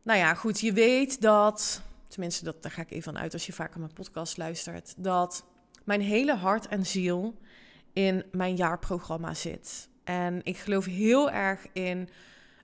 nou 0.02 0.18
ja, 0.18 0.34
goed, 0.34 0.60
je 0.60 0.72
weet 0.72 1.20
dat, 1.20 1.82
tenminste, 2.08 2.44
dat, 2.44 2.62
daar 2.62 2.72
ga 2.72 2.82
ik 2.82 2.90
even 2.90 3.12
van 3.12 3.22
uit 3.22 3.32
als 3.32 3.46
je 3.46 3.52
vaker 3.52 3.80
mijn 3.80 3.92
podcast 3.92 4.36
luistert, 4.36 4.94
dat 4.96 5.44
mijn 5.84 6.00
hele 6.00 6.34
hart 6.34 6.68
en 6.68 6.86
ziel 6.86 7.38
in 7.92 8.24
mijn 8.32 8.56
jaarprogramma 8.56 9.34
zit. 9.34 9.88
En 10.04 10.40
ik 10.44 10.56
geloof 10.56 10.84
heel 10.84 11.30
erg 11.30 11.66
in 11.72 12.08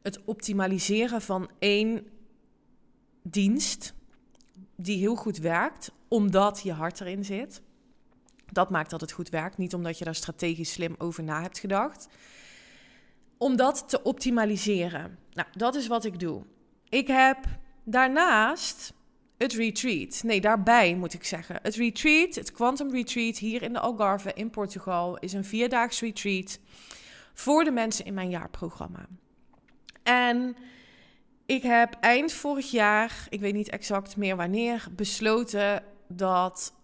het 0.02 0.24
optimaliseren 0.24 1.22
van 1.22 1.50
één 1.58 2.06
dienst 3.22 3.94
die 4.76 4.98
heel 4.98 5.16
goed 5.16 5.38
werkt, 5.38 5.92
omdat 6.08 6.60
je 6.62 6.72
hart 6.72 7.00
erin 7.00 7.24
zit. 7.24 7.62
Dat 8.52 8.70
maakt 8.70 8.90
dat 8.90 9.00
het 9.00 9.12
goed 9.12 9.28
werkt. 9.28 9.58
Niet 9.58 9.74
omdat 9.74 9.98
je 9.98 10.04
daar 10.04 10.14
strategisch 10.14 10.72
slim 10.72 10.94
over 10.98 11.22
na 11.22 11.42
hebt 11.42 11.58
gedacht. 11.58 12.08
Om 13.38 13.56
dat 13.56 13.88
te 13.88 14.02
optimaliseren. 14.02 15.18
Nou, 15.32 15.48
dat 15.52 15.74
is 15.74 15.86
wat 15.86 16.04
ik 16.04 16.20
doe. 16.20 16.42
Ik 16.88 17.06
heb 17.06 17.38
daarnaast 17.84 18.92
het 19.38 19.52
retreat. 19.52 20.22
Nee, 20.22 20.40
daarbij 20.40 20.94
moet 20.94 21.14
ik 21.14 21.24
zeggen. 21.24 21.58
Het 21.62 21.74
retreat, 21.74 22.34
het 22.34 22.52
Quantum 22.52 22.90
Retreat 22.90 23.38
hier 23.38 23.62
in 23.62 23.72
de 23.72 23.80
Algarve 23.80 24.32
in 24.34 24.50
Portugal, 24.50 25.18
is 25.18 25.32
een 25.32 25.44
vierdaags 25.44 26.00
retreat 26.00 26.58
voor 27.34 27.64
de 27.64 27.70
mensen 27.70 28.04
in 28.04 28.14
mijn 28.14 28.30
jaarprogramma. 28.30 29.06
En 30.02 30.56
ik 31.46 31.62
heb 31.62 31.96
eind 32.00 32.32
vorig 32.32 32.70
jaar, 32.70 33.26
ik 33.28 33.40
weet 33.40 33.54
niet 33.54 33.70
exact 33.70 34.16
meer 34.16 34.36
wanneer, 34.36 34.86
besloten 34.90 35.84
dat 36.08 36.74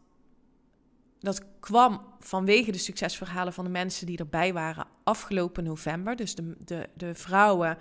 dat 1.21 1.43
kwam 1.61 2.15
vanwege 2.21 2.73
de 2.73 2.79
succesverhalen 2.79 3.53
van 3.53 3.65
de 3.65 3.71
mensen 3.71 4.07
die 4.07 4.19
erbij 4.19 4.53
waren 4.53 4.87
afgelopen 5.05 5.65
november. 5.65 6.17
Dus 6.17 6.35
de, 6.35 6.57
de, 6.65 6.89
de 6.95 7.15
vrouwen, 7.15 7.79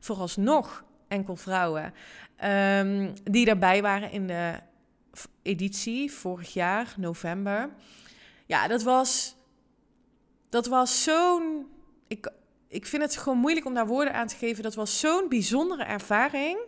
vooralsnog 0.00 0.84
enkel 1.08 1.36
vrouwen, 1.36 1.94
um, 2.44 3.12
die 3.24 3.44
daarbij 3.44 3.82
waren 3.82 4.10
in 4.10 4.26
de 4.26 4.60
editie 5.42 6.12
vorig 6.12 6.52
jaar, 6.52 6.94
november. 6.96 7.70
Ja, 8.46 8.68
dat 8.68 8.82
was 8.82 9.36
dat 10.48 10.66
was 10.66 11.02
zo'n. 11.02 11.68
Ik, 12.06 12.30
ik 12.68 12.86
vind 12.86 13.02
het 13.02 13.16
gewoon 13.16 13.38
moeilijk 13.38 13.66
om 13.66 13.74
daar 13.74 13.86
woorden 13.86 14.14
aan 14.14 14.26
te 14.26 14.36
geven. 14.36 14.62
Dat 14.62 14.74
was 14.74 15.00
zo'n 15.00 15.28
bijzondere 15.28 15.82
ervaring. 15.82 16.58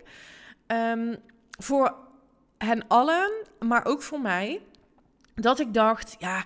Ehm, 0.66 1.16
voor 1.58 1.94
hen 2.58 2.88
allen, 2.88 3.30
maar 3.58 3.84
ook 3.84 4.02
voor 4.02 4.20
mij. 4.20 4.60
Dat 5.40 5.60
ik 5.60 5.74
dacht, 5.74 6.16
ja, 6.18 6.44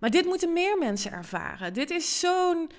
maar 0.00 0.10
dit 0.10 0.24
moeten 0.24 0.52
meer 0.52 0.78
mensen 0.78 1.12
ervaren. 1.12 1.74
Dit 1.74 1.90
is 1.90 2.20
zo'n 2.20 2.70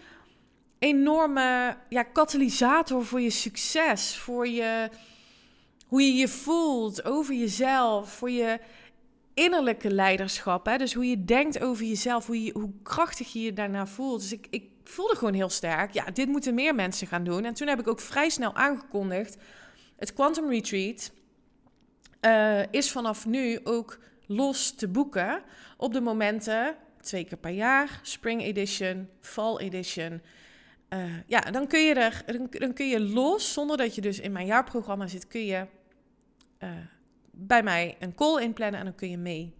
enorme 0.80 1.78
ja, 1.90 2.04
katalysator 2.04 3.06
voor 3.06 3.22
je 3.22 3.30
succes, 3.30 4.18
voor 4.18 4.48
je, 4.48 4.90
hoe 5.88 6.02
je 6.02 6.14
je 6.14 6.28
voelt 6.28 7.06
over 7.06 7.36
jezelf, 7.36 8.12
voor 8.12 8.32
je 8.32 8.60
innerlijke 9.34 9.94
leiderschap. 9.94 10.66
Hè? 10.66 10.78
Dus 10.78 10.94
hoe 10.94 11.10
je 11.10 11.26
denkt 11.26 11.62
over 11.62 11.86
jezelf, 11.86 12.26
hoe, 12.26 12.44
je, 12.44 12.52
hoe 12.54 12.72
krachtig 12.84 13.34
je 13.34 13.42
je 13.42 13.54
daarna 13.54 13.88
voelt. 13.88 14.22
Dus 14.22 14.32
ik, 14.32 14.48
ik 14.50 14.70
voelde 14.84 15.16
gewoon 15.16 15.34
heel 15.34 15.50
sterk, 15.50 15.94
ja, 15.94 16.06
dit 16.14 16.28
moeten 16.28 16.54
meer 16.54 16.76
mensen 16.76 17.08
gaan 17.08 17.24
doen. 17.24 17.46
En 17.46 17.54
toen 17.54 17.68
heb 17.68 17.80
ik 17.80 17.88
ook 17.88 18.00
vrij 18.00 18.30
snel 18.30 18.56
aangekondigd, 18.56 19.38
het 19.98 20.14
Quantum 20.14 20.50
Retreat 20.50 21.12
uh, 22.22 22.62
is 22.72 22.92
vanaf 22.92 23.26
nu 23.26 23.60
ook 23.64 24.00
los 24.32 24.72
te 24.72 24.88
boeken 24.88 25.42
op 25.78 25.94
de 25.94 26.02
momenten, 26.02 26.76
twee 27.02 27.24
keer 27.24 27.38
per 27.38 27.52
jaar, 27.52 28.00
Spring 28.02 28.42
Edition, 28.42 29.10
Fall 29.22 29.58
Edition. 29.58 30.22
Uh, 30.90 31.04
ja, 31.28 31.40
dan 31.40 31.68
kun 31.68 31.86
je 31.86 31.94
er, 31.94 32.24
dan, 32.60 32.74
kun 32.74 32.88
je 32.88 33.00
los, 33.00 33.54
zonder 33.54 33.78
dat 33.78 33.96
je 33.96 34.02
dus 34.02 34.20
in 34.20 34.32
mijn 34.32 34.46
jaarprogramma 34.46 35.08
zit, 35.08 35.28
kun 35.28 35.46
je 35.46 35.66
uh, 36.60 36.70
bij 37.32 37.64
mij 37.64 37.96
een 38.00 38.16
call 38.16 38.42
inplannen 38.42 38.80
en 38.80 38.86
dan 38.86 38.96
kun 38.96 39.10
je 39.10 39.18
mee. 39.18 39.54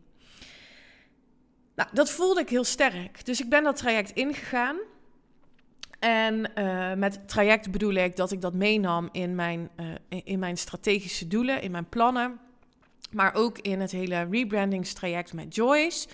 Nou, 1.76 1.90
dat 1.94 2.12
voelde 2.12 2.42
ik 2.42 2.50
heel 2.50 2.64
sterk. 2.64 3.26
Dus 3.26 3.42
ik 3.42 3.50
ben 3.50 3.64
dat 3.64 3.78
traject 3.78 4.12
ingegaan. 4.12 4.78
En 6.00 6.52
uh, 6.56 6.94
met 6.94 7.28
traject 7.28 7.72
bedoel 7.72 7.94
ik 7.94 8.16
dat 8.16 8.32
ik 8.32 8.42
dat 8.42 8.54
meenam 8.54 9.10
in 9.12 9.36
mijn, 9.36 9.70
in 10.10 10.40
mijn 10.40 10.58
strategische 10.58 11.28
doelen, 11.28 11.62
in 11.62 11.72
mijn 11.72 11.90
plannen. 11.90 12.40
Maar 13.12 13.34
ook 13.34 13.58
in 13.58 13.80
het 13.80 13.92
hele 13.92 14.28
rebrandingstraject 14.32 15.34
met 15.34 15.56
Joyce. 15.56 16.08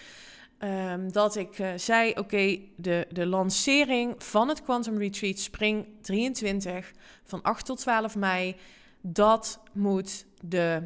Um, 0.60 1.12
dat 1.12 1.36
ik 1.36 1.60
uh, 1.60 1.70
zei: 1.76 2.14
oké, 2.16 2.60
de, 2.76 3.08
de 3.12 3.26
lancering 3.26 4.24
van 4.24 4.50
het 4.50 4.64
Quantum 4.64 4.98
Retreat 4.98 5.40
Spring 5.40 5.86
23 6.02 6.92
van 7.24 7.42
8 7.42 7.66
tot 7.66 7.78
12 7.78 8.16
mei. 8.16 8.56
Dat 9.02 9.60
moet 9.74 10.26
de 10.42 10.84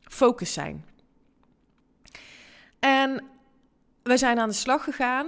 focus 0.00 0.52
zijn. 0.52 0.84
En 2.78 3.24
we 4.02 4.16
zijn 4.16 4.38
aan 4.38 4.48
de 4.48 4.54
slag 4.54 4.84
gegaan. 4.84 5.26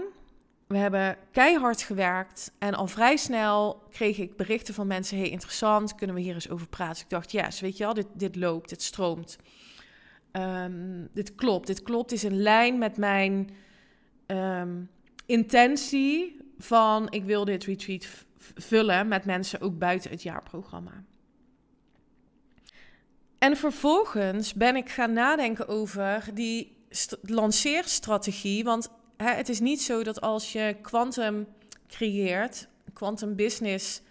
We 0.66 0.76
hebben 0.76 1.16
keihard 1.30 1.82
gewerkt 1.82 2.52
en 2.58 2.74
al 2.74 2.86
vrij 2.86 3.16
snel 3.16 3.82
kreeg 3.90 4.18
ik 4.18 4.36
berichten 4.36 4.74
van 4.74 4.86
mensen: 4.86 5.18
hey, 5.18 5.28
interessant, 5.28 5.94
kunnen 5.94 6.16
we 6.16 6.22
hier 6.22 6.34
eens 6.34 6.50
over 6.50 6.68
praten? 6.68 7.02
Ik 7.02 7.10
dacht, 7.10 7.32
ja, 7.32 7.44
yes, 7.44 7.60
weet 7.60 7.76
je 7.76 7.84
wel, 7.84 7.94
dit, 7.94 8.06
dit 8.12 8.36
loopt, 8.36 8.68
dit 8.68 8.82
stroomt. 8.82 9.38
Um, 10.32 11.08
dit 11.12 11.34
klopt, 11.34 11.66
dit 11.66 11.82
klopt, 11.82 12.12
is 12.12 12.24
in 12.24 12.42
lijn 12.42 12.78
met 12.78 12.96
mijn 12.96 13.50
um, 14.26 14.90
intentie 15.26 16.40
van 16.58 17.06
ik 17.10 17.24
wil 17.24 17.44
dit 17.44 17.64
retreat 17.64 18.06
vullen 18.54 19.08
met 19.08 19.24
mensen 19.24 19.60
ook 19.60 19.78
buiten 19.78 20.10
het 20.10 20.22
jaarprogramma. 20.22 21.04
En 23.38 23.56
vervolgens 23.56 24.54
ben 24.54 24.76
ik 24.76 24.88
gaan 24.88 25.12
nadenken 25.12 25.68
over 25.68 26.24
die 26.34 26.76
lanceerstrategie. 27.22 28.64
Want 28.64 28.90
hè, 29.16 29.30
het 29.30 29.48
is 29.48 29.60
niet 29.60 29.82
zo 29.82 30.02
dat 30.02 30.20
als 30.20 30.52
je 30.52 30.76
quantum 30.82 31.46
creëert, 31.88 32.68
quantum 32.92 33.36
business 33.36 34.02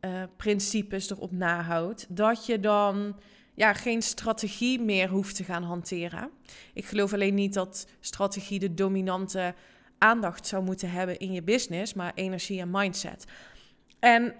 uh, 0.00 0.22
principes 0.36 1.10
erop 1.10 1.32
nahoudt, 1.32 2.06
dat 2.08 2.46
je 2.46 2.60
dan 2.60 3.16
ja, 3.56 3.72
geen 3.72 4.02
strategie 4.02 4.80
meer 4.80 5.08
hoeft 5.08 5.36
te 5.36 5.44
gaan 5.44 5.62
hanteren. 5.62 6.30
Ik 6.74 6.84
geloof 6.84 7.12
alleen 7.12 7.34
niet 7.34 7.54
dat 7.54 7.86
strategie 8.00 8.58
de 8.58 8.74
dominante 8.74 9.54
aandacht 9.98 10.46
zou 10.46 10.64
moeten 10.64 10.90
hebben 10.90 11.18
in 11.18 11.32
je 11.32 11.42
business, 11.42 11.94
maar 11.94 12.12
energie 12.14 12.60
en 12.60 12.70
mindset. 12.70 13.24
En 13.98 14.34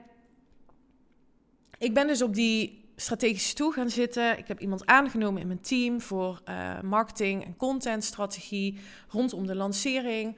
ik 1.79 1.95
ben 1.95 2.07
dus 2.07 2.23
op 2.23 2.35
die 2.35 2.85
strategische 2.97 3.49
stoel 3.49 3.71
gaan 3.71 3.91
zitten. 3.91 4.39
Ik 4.39 4.49
heb 4.49 4.61
iemand 4.61 4.87
aangenomen 4.87 5.41
in 5.41 5.47
mijn 5.47 5.61
team 5.61 6.01
voor 6.01 6.43
uh, 6.49 6.81
marketing 6.81 7.45
en 7.45 7.57
contentstrategie 7.57 8.79
rondom 9.09 9.47
de 9.47 9.55
lancering. 9.55 10.37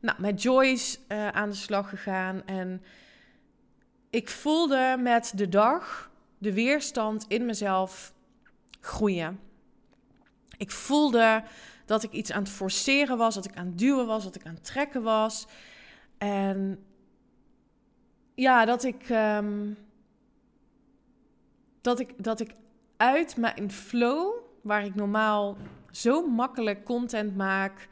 Nou, 0.00 0.20
met 0.20 0.42
Joyce 0.42 0.98
uh, 1.08 1.28
aan 1.28 1.48
de 1.48 1.54
slag 1.54 1.88
gegaan 1.88 2.42
en 2.46 2.82
ik 4.10 4.28
voelde 4.28 4.96
met 4.98 5.32
de 5.34 5.48
dag 5.48 6.10
de 6.38 6.52
weerstand 6.52 7.24
in 7.28 7.46
mezelf 7.46 8.12
groeien. 8.80 9.40
Ik 10.56 10.70
voelde 10.70 11.42
dat 11.86 12.02
ik 12.02 12.12
iets 12.12 12.32
aan 12.32 12.42
het 12.42 12.52
forceren 12.52 13.18
was, 13.18 13.34
dat 13.34 13.44
ik 13.44 13.56
aan 13.56 13.66
het 13.66 13.78
duwen 13.78 14.06
was, 14.06 14.24
dat 14.24 14.34
ik 14.34 14.46
aan 14.46 14.54
het 14.54 14.64
trekken 14.64 15.02
was. 15.02 15.46
En 16.18 16.84
ja, 18.34 18.64
dat 18.64 18.84
ik, 18.84 19.08
um, 19.08 19.76
dat 21.80 22.00
ik, 22.00 22.24
dat 22.24 22.40
ik 22.40 22.54
uit 22.96 23.36
mijn 23.36 23.70
flow, 23.70 24.32
waar 24.62 24.84
ik 24.84 24.94
normaal 24.94 25.56
zo 25.90 26.26
makkelijk 26.26 26.84
content 26.84 27.36
maak, 27.36 27.88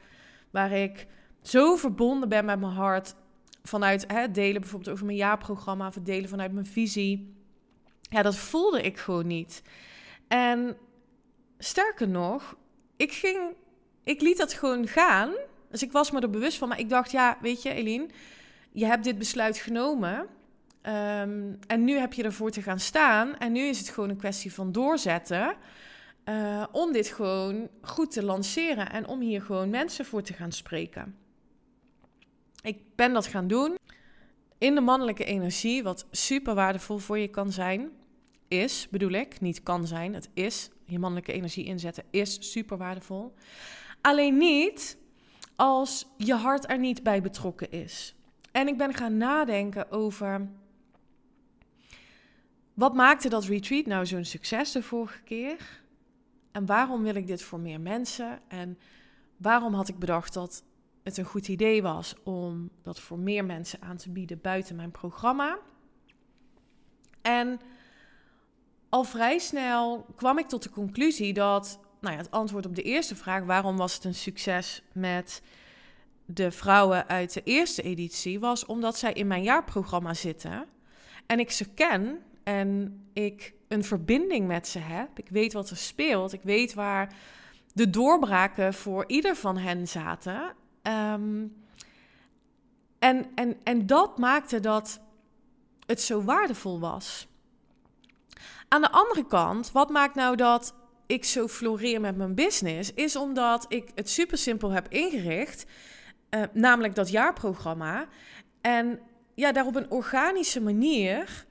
waar 0.50 0.72
ik 0.72 1.06
zo 1.42 1.76
verbonden 1.76 2.28
ben 2.28 2.44
met 2.44 2.60
mijn 2.60 2.72
hart, 2.72 3.14
vanuit 3.62 4.04
hè, 4.06 4.30
delen 4.30 4.60
bijvoorbeeld 4.60 4.92
over 4.92 5.06
mijn 5.06 5.18
jaarprogramma, 5.18 5.86
of 5.86 5.94
delen 5.94 6.28
vanuit 6.28 6.52
mijn 6.52 6.66
visie. 6.66 7.36
Ja, 8.00 8.22
dat 8.22 8.36
voelde 8.36 8.82
ik 8.82 8.98
gewoon 8.98 9.26
niet. 9.26 9.62
En 10.28 10.76
sterker 11.58 12.08
nog, 12.08 12.56
ik 12.96 13.12
ging, 13.12 13.54
ik 14.04 14.20
liet 14.20 14.36
dat 14.36 14.52
gewoon 14.52 14.86
gaan. 14.86 15.34
Dus 15.70 15.82
ik 15.82 15.92
was 15.92 16.10
me 16.10 16.20
er 16.20 16.30
bewust 16.30 16.58
van. 16.58 16.68
Maar 16.68 16.78
ik 16.78 16.88
dacht, 16.88 17.10
ja, 17.10 17.38
weet 17.40 17.62
je, 17.62 17.70
Eline, 17.70 18.06
je 18.72 18.86
hebt 18.86 19.04
dit 19.04 19.18
besluit 19.18 19.58
genomen. 19.58 20.18
Um, 20.18 21.58
en 21.66 21.84
nu 21.84 21.96
heb 21.96 22.12
je 22.12 22.22
ervoor 22.22 22.50
te 22.50 22.62
gaan 22.62 22.78
staan. 22.78 23.36
En 23.36 23.52
nu 23.52 23.60
is 23.60 23.78
het 23.78 23.88
gewoon 23.88 24.08
een 24.08 24.16
kwestie 24.16 24.52
van 24.52 24.72
doorzetten. 24.72 25.56
Uh, 26.24 26.64
om 26.72 26.92
dit 26.92 27.08
gewoon 27.08 27.68
goed 27.82 28.10
te 28.10 28.22
lanceren. 28.22 28.90
En 28.90 29.06
om 29.06 29.20
hier 29.20 29.42
gewoon 29.42 29.70
mensen 29.70 30.04
voor 30.04 30.22
te 30.22 30.32
gaan 30.32 30.52
spreken. 30.52 31.16
Ik 32.62 32.78
ben 32.94 33.12
dat 33.12 33.26
gaan 33.26 33.46
doen. 33.46 33.76
In 34.58 34.74
de 34.74 34.80
mannelijke 34.80 35.24
energie, 35.24 35.82
wat 35.82 36.06
super 36.10 36.54
waardevol 36.54 36.98
voor 36.98 37.18
je 37.18 37.28
kan 37.28 37.52
zijn 37.52 37.90
is, 38.48 38.88
bedoel 38.90 39.10
ik, 39.10 39.40
niet 39.40 39.62
kan 39.62 39.86
zijn, 39.86 40.14
het 40.14 40.28
is, 40.34 40.70
je 40.84 40.98
mannelijke 40.98 41.32
energie 41.32 41.64
inzetten 41.64 42.04
is 42.10 42.52
super 42.52 42.76
waardevol. 42.76 43.34
Alleen 44.00 44.36
niet 44.36 44.98
als 45.56 46.06
je 46.16 46.34
hart 46.34 46.70
er 46.70 46.78
niet 46.78 47.02
bij 47.02 47.22
betrokken 47.22 47.70
is. 47.70 48.14
En 48.52 48.68
ik 48.68 48.78
ben 48.78 48.94
gaan 48.94 49.16
nadenken 49.16 49.90
over 49.90 50.48
wat 52.74 52.94
maakte 52.94 53.28
dat 53.28 53.44
retreat 53.44 53.86
nou 53.86 54.06
zo'n 54.06 54.24
succes 54.24 54.72
de 54.72 54.82
vorige 54.82 55.22
keer? 55.22 55.82
En 56.52 56.66
waarom 56.66 57.02
wil 57.02 57.14
ik 57.14 57.26
dit 57.26 57.42
voor 57.42 57.60
meer 57.60 57.80
mensen? 57.80 58.40
En 58.48 58.78
waarom 59.36 59.74
had 59.74 59.88
ik 59.88 59.98
bedacht 59.98 60.34
dat 60.34 60.64
het 61.02 61.16
een 61.16 61.24
goed 61.24 61.48
idee 61.48 61.82
was 61.82 62.14
om 62.22 62.70
dat 62.82 63.00
voor 63.00 63.18
meer 63.18 63.44
mensen 63.44 63.82
aan 63.82 63.96
te 63.96 64.10
bieden 64.10 64.40
buiten 64.40 64.76
mijn 64.76 64.90
programma? 64.90 65.58
En 67.22 67.60
al 68.88 69.04
vrij 69.04 69.38
snel 69.38 70.06
kwam 70.16 70.38
ik 70.38 70.46
tot 70.46 70.62
de 70.62 70.70
conclusie 70.70 71.32
dat 71.32 71.78
nou 72.00 72.14
ja, 72.14 72.20
het 72.20 72.30
antwoord 72.30 72.66
op 72.66 72.74
de 72.74 72.82
eerste 72.82 73.16
vraag, 73.16 73.44
waarom 73.44 73.76
was 73.76 73.94
het 73.94 74.04
een 74.04 74.14
succes 74.14 74.82
met 74.92 75.42
de 76.24 76.50
vrouwen 76.50 77.08
uit 77.08 77.32
de 77.34 77.42
eerste 77.44 77.82
editie, 77.82 78.40
was 78.40 78.66
omdat 78.66 78.98
zij 78.98 79.12
in 79.12 79.26
mijn 79.26 79.42
jaarprogramma 79.42 80.14
zitten 80.14 80.66
en 81.26 81.38
ik 81.38 81.50
ze 81.50 81.68
ken 81.68 82.18
en 82.42 83.00
ik 83.12 83.54
een 83.68 83.84
verbinding 83.84 84.46
met 84.46 84.68
ze 84.68 84.78
heb. 84.78 85.18
Ik 85.18 85.28
weet 85.28 85.52
wat 85.52 85.70
er 85.70 85.76
speelt, 85.76 86.32
ik 86.32 86.42
weet 86.42 86.74
waar 86.74 87.14
de 87.72 87.90
doorbraken 87.90 88.74
voor 88.74 89.04
ieder 89.06 89.36
van 89.36 89.56
hen 89.56 89.88
zaten. 89.88 90.54
Um, 90.82 91.56
en, 92.98 93.26
en, 93.34 93.56
en 93.62 93.86
dat 93.86 94.18
maakte 94.18 94.60
dat 94.60 95.00
het 95.86 96.00
zo 96.02 96.22
waardevol 96.22 96.80
was. 96.80 97.27
Aan 98.68 98.80
de 98.80 98.90
andere 98.90 99.26
kant, 99.26 99.72
wat 99.72 99.90
maakt 99.90 100.14
nou 100.14 100.36
dat 100.36 100.74
ik 101.06 101.24
zo 101.24 101.48
floreer 101.48 102.00
met 102.00 102.16
mijn 102.16 102.34
business? 102.34 102.94
Is 102.94 103.16
omdat 103.16 103.64
ik 103.68 103.90
het 103.94 104.10
super 104.10 104.38
simpel 104.38 104.70
heb 104.70 104.88
ingericht, 104.88 105.66
uh, 106.30 106.42
namelijk 106.52 106.94
dat 106.94 107.10
jaarprogramma. 107.10 108.08
En 108.60 109.00
ja, 109.34 109.52
daar 109.52 109.66
op 109.66 109.76
een 109.76 109.90
organische 109.90 110.60
manier 110.60 111.46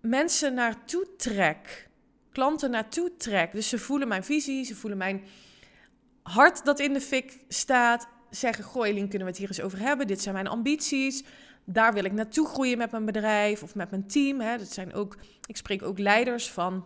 mensen 0.00 0.54
naartoe 0.54 1.06
trek, 1.16 1.88
klanten 2.32 2.70
naartoe 2.70 3.16
trek. 3.16 3.52
Dus 3.52 3.68
ze 3.68 3.78
voelen 3.78 4.08
mijn 4.08 4.24
visie, 4.24 4.64
ze 4.64 4.74
voelen 4.74 4.98
mijn 4.98 5.24
hart 6.22 6.64
dat 6.64 6.80
in 6.80 6.92
de 6.92 7.00
fik 7.00 7.38
staat. 7.48 8.08
zeggen: 8.30 8.64
Goh, 8.64 8.86
Eline, 8.86 9.08
kunnen 9.08 9.26
we 9.26 9.32
het 9.32 9.38
hier 9.38 9.48
eens 9.48 9.60
over 9.60 9.78
hebben? 9.78 10.06
Dit 10.06 10.22
zijn 10.22 10.34
mijn 10.34 10.46
ambities. 10.46 11.24
Daar 11.64 11.92
wil 11.92 12.04
ik 12.04 12.12
naartoe 12.12 12.46
groeien 12.46 12.78
met 12.78 12.90
mijn 12.90 13.04
bedrijf 13.04 13.62
of 13.62 13.74
met 13.74 13.90
mijn 13.90 14.06
team. 14.06 14.40
Hè. 14.40 14.58
Dat 14.58 14.72
zijn 14.72 14.94
ook, 14.94 15.16
ik 15.46 15.56
spreek 15.56 15.82
ook 15.82 15.98
leiders 15.98 16.50
van 16.50 16.84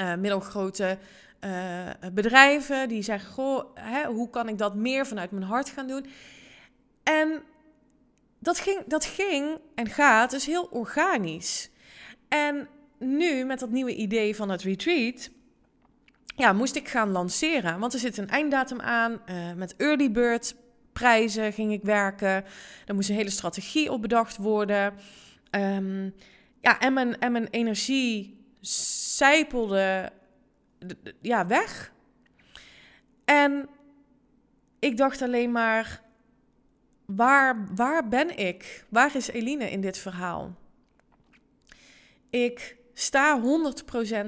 uh, 0.00 0.14
middelgrote 0.14 0.98
uh, 1.40 1.88
bedrijven 2.12 2.88
die 2.88 3.02
zeggen: 3.02 3.32
Goh, 3.32 3.64
hè, 3.74 4.04
hoe 4.06 4.30
kan 4.30 4.48
ik 4.48 4.58
dat 4.58 4.74
meer 4.74 5.06
vanuit 5.06 5.30
mijn 5.30 5.44
hart 5.44 5.68
gaan 5.68 5.86
doen? 5.86 6.06
En 7.02 7.42
dat 8.38 8.58
ging, 8.58 8.82
dat 8.86 9.04
ging 9.04 9.58
en 9.74 9.88
gaat 9.88 10.30
dus 10.30 10.46
heel 10.46 10.64
organisch. 10.64 11.70
En 12.28 12.68
nu 12.98 13.44
met 13.44 13.58
dat 13.58 13.70
nieuwe 13.70 13.94
idee 13.94 14.36
van 14.36 14.48
het 14.48 14.62
retreat, 14.62 15.30
ja, 16.36 16.52
moest 16.52 16.76
ik 16.76 16.88
gaan 16.88 17.10
lanceren. 17.10 17.78
Want 17.78 17.92
er 17.92 17.98
zit 17.98 18.16
een 18.16 18.28
einddatum 18.28 18.80
aan. 18.80 19.12
Uh, 19.12 19.52
met 19.52 19.76
early 19.76 20.10
bird 20.10 20.54
prijzen 20.94 21.52
ging 21.52 21.72
ik 21.72 21.82
werken. 21.82 22.44
Er 22.86 22.94
moest 22.94 23.08
een 23.08 23.14
hele 23.14 23.30
strategie 23.30 23.92
op 23.92 24.02
bedacht 24.02 24.36
worden. 24.36 24.94
Um, 25.50 26.14
ja, 26.60 26.80
en 26.80 26.92
mijn, 26.92 27.18
en 27.18 27.32
mijn 27.32 27.48
energie 27.50 28.44
zijpelde 29.16 30.12
ja, 31.20 31.46
weg. 31.46 31.92
En 33.24 33.68
ik 34.78 34.96
dacht 34.96 35.22
alleen 35.22 35.52
maar, 35.52 36.02
waar, 37.04 37.74
waar 37.74 38.08
ben 38.08 38.38
ik? 38.38 38.84
Waar 38.88 39.16
is 39.16 39.28
Eline 39.28 39.70
in 39.70 39.80
dit 39.80 39.98
verhaal? 39.98 40.54
Ik 42.30 42.76
sta 42.94 43.40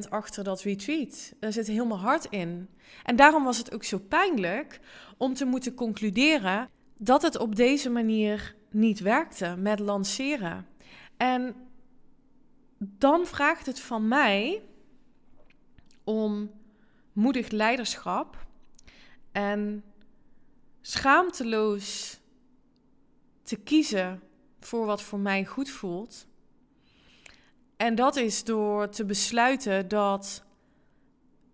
100% 0.05 0.09
achter 0.09 0.44
dat 0.44 0.62
retweet. 0.62 1.35
Daar 1.40 1.52
zit 1.52 1.66
heel 1.66 1.87
mijn 1.87 2.00
hart 2.00 2.24
in. 2.24 2.68
En 3.05 3.16
daarom 3.16 3.44
was 3.44 3.59
het 3.59 3.74
ook 3.74 3.85
zo 3.85 3.98
pijnlijk 3.98 4.81
om 5.16 5.35
te 5.35 5.44
moeten 5.44 5.74
concluderen 5.74 6.68
dat 6.96 7.22
het 7.22 7.38
op 7.38 7.57
deze 7.57 7.90
manier 7.90 8.55
niet 8.70 9.00
werkte 9.00 9.57
met 9.57 9.79
lanceren. 9.79 10.66
En 11.16 11.55
dan 12.79 13.26
vraagt 13.26 13.66
het 13.66 13.81
van 13.81 14.09
mij 14.09 14.62
om 16.05 16.50
moedig 17.12 17.50
leiderschap 17.50 18.46
en 19.33 19.85
schaamteloos 20.81 22.20
te 23.42 23.57
kiezen 23.57 24.22
voor 24.61 24.87
wat 24.87 25.02
voor 25.02 25.18
mij 25.18 25.44
goed 25.44 25.70
voelt. 25.70 26.26
En 27.76 27.94
dat 27.94 28.16
is 28.16 28.44
door 28.44 28.88
te 28.88 29.04
besluiten 29.04 29.88
dat 29.88 30.44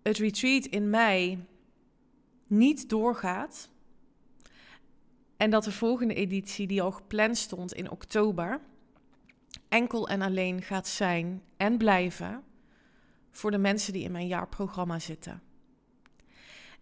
het 0.03 0.17
retreat 0.17 0.65
in 0.65 0.89
mei 0.89 1.45
niet 2.47 2.89
doorgaat. 2.89 3.69
En 5.37 5.49
dat 5.49 5.63
de 5.63 5.71
volgende 5.71 6.13
editie, 6.13 6.67
die 6.67 6.81
al 6.81 6.91
gepland 6.91 7.37
stond 7.37 7.73
in 7.73 7.91
oktober, 7.91 8.59
enkel 9.69 10.07
en 10.07 10.21
alleen 10.21 10.61
gaat 10.61 10.87
zijn 10.87 11.43
en 11.57 11.77
blijven 11.77 12.43
voor 13.31 13.51
de 13.51 13.57
mensen 13.57 13.93
die 13.93 14.03
in 14.03 14.11
mijn 14.11 14.27
jaarprogramma 14.27 14.99
zitten. 14.99 15.41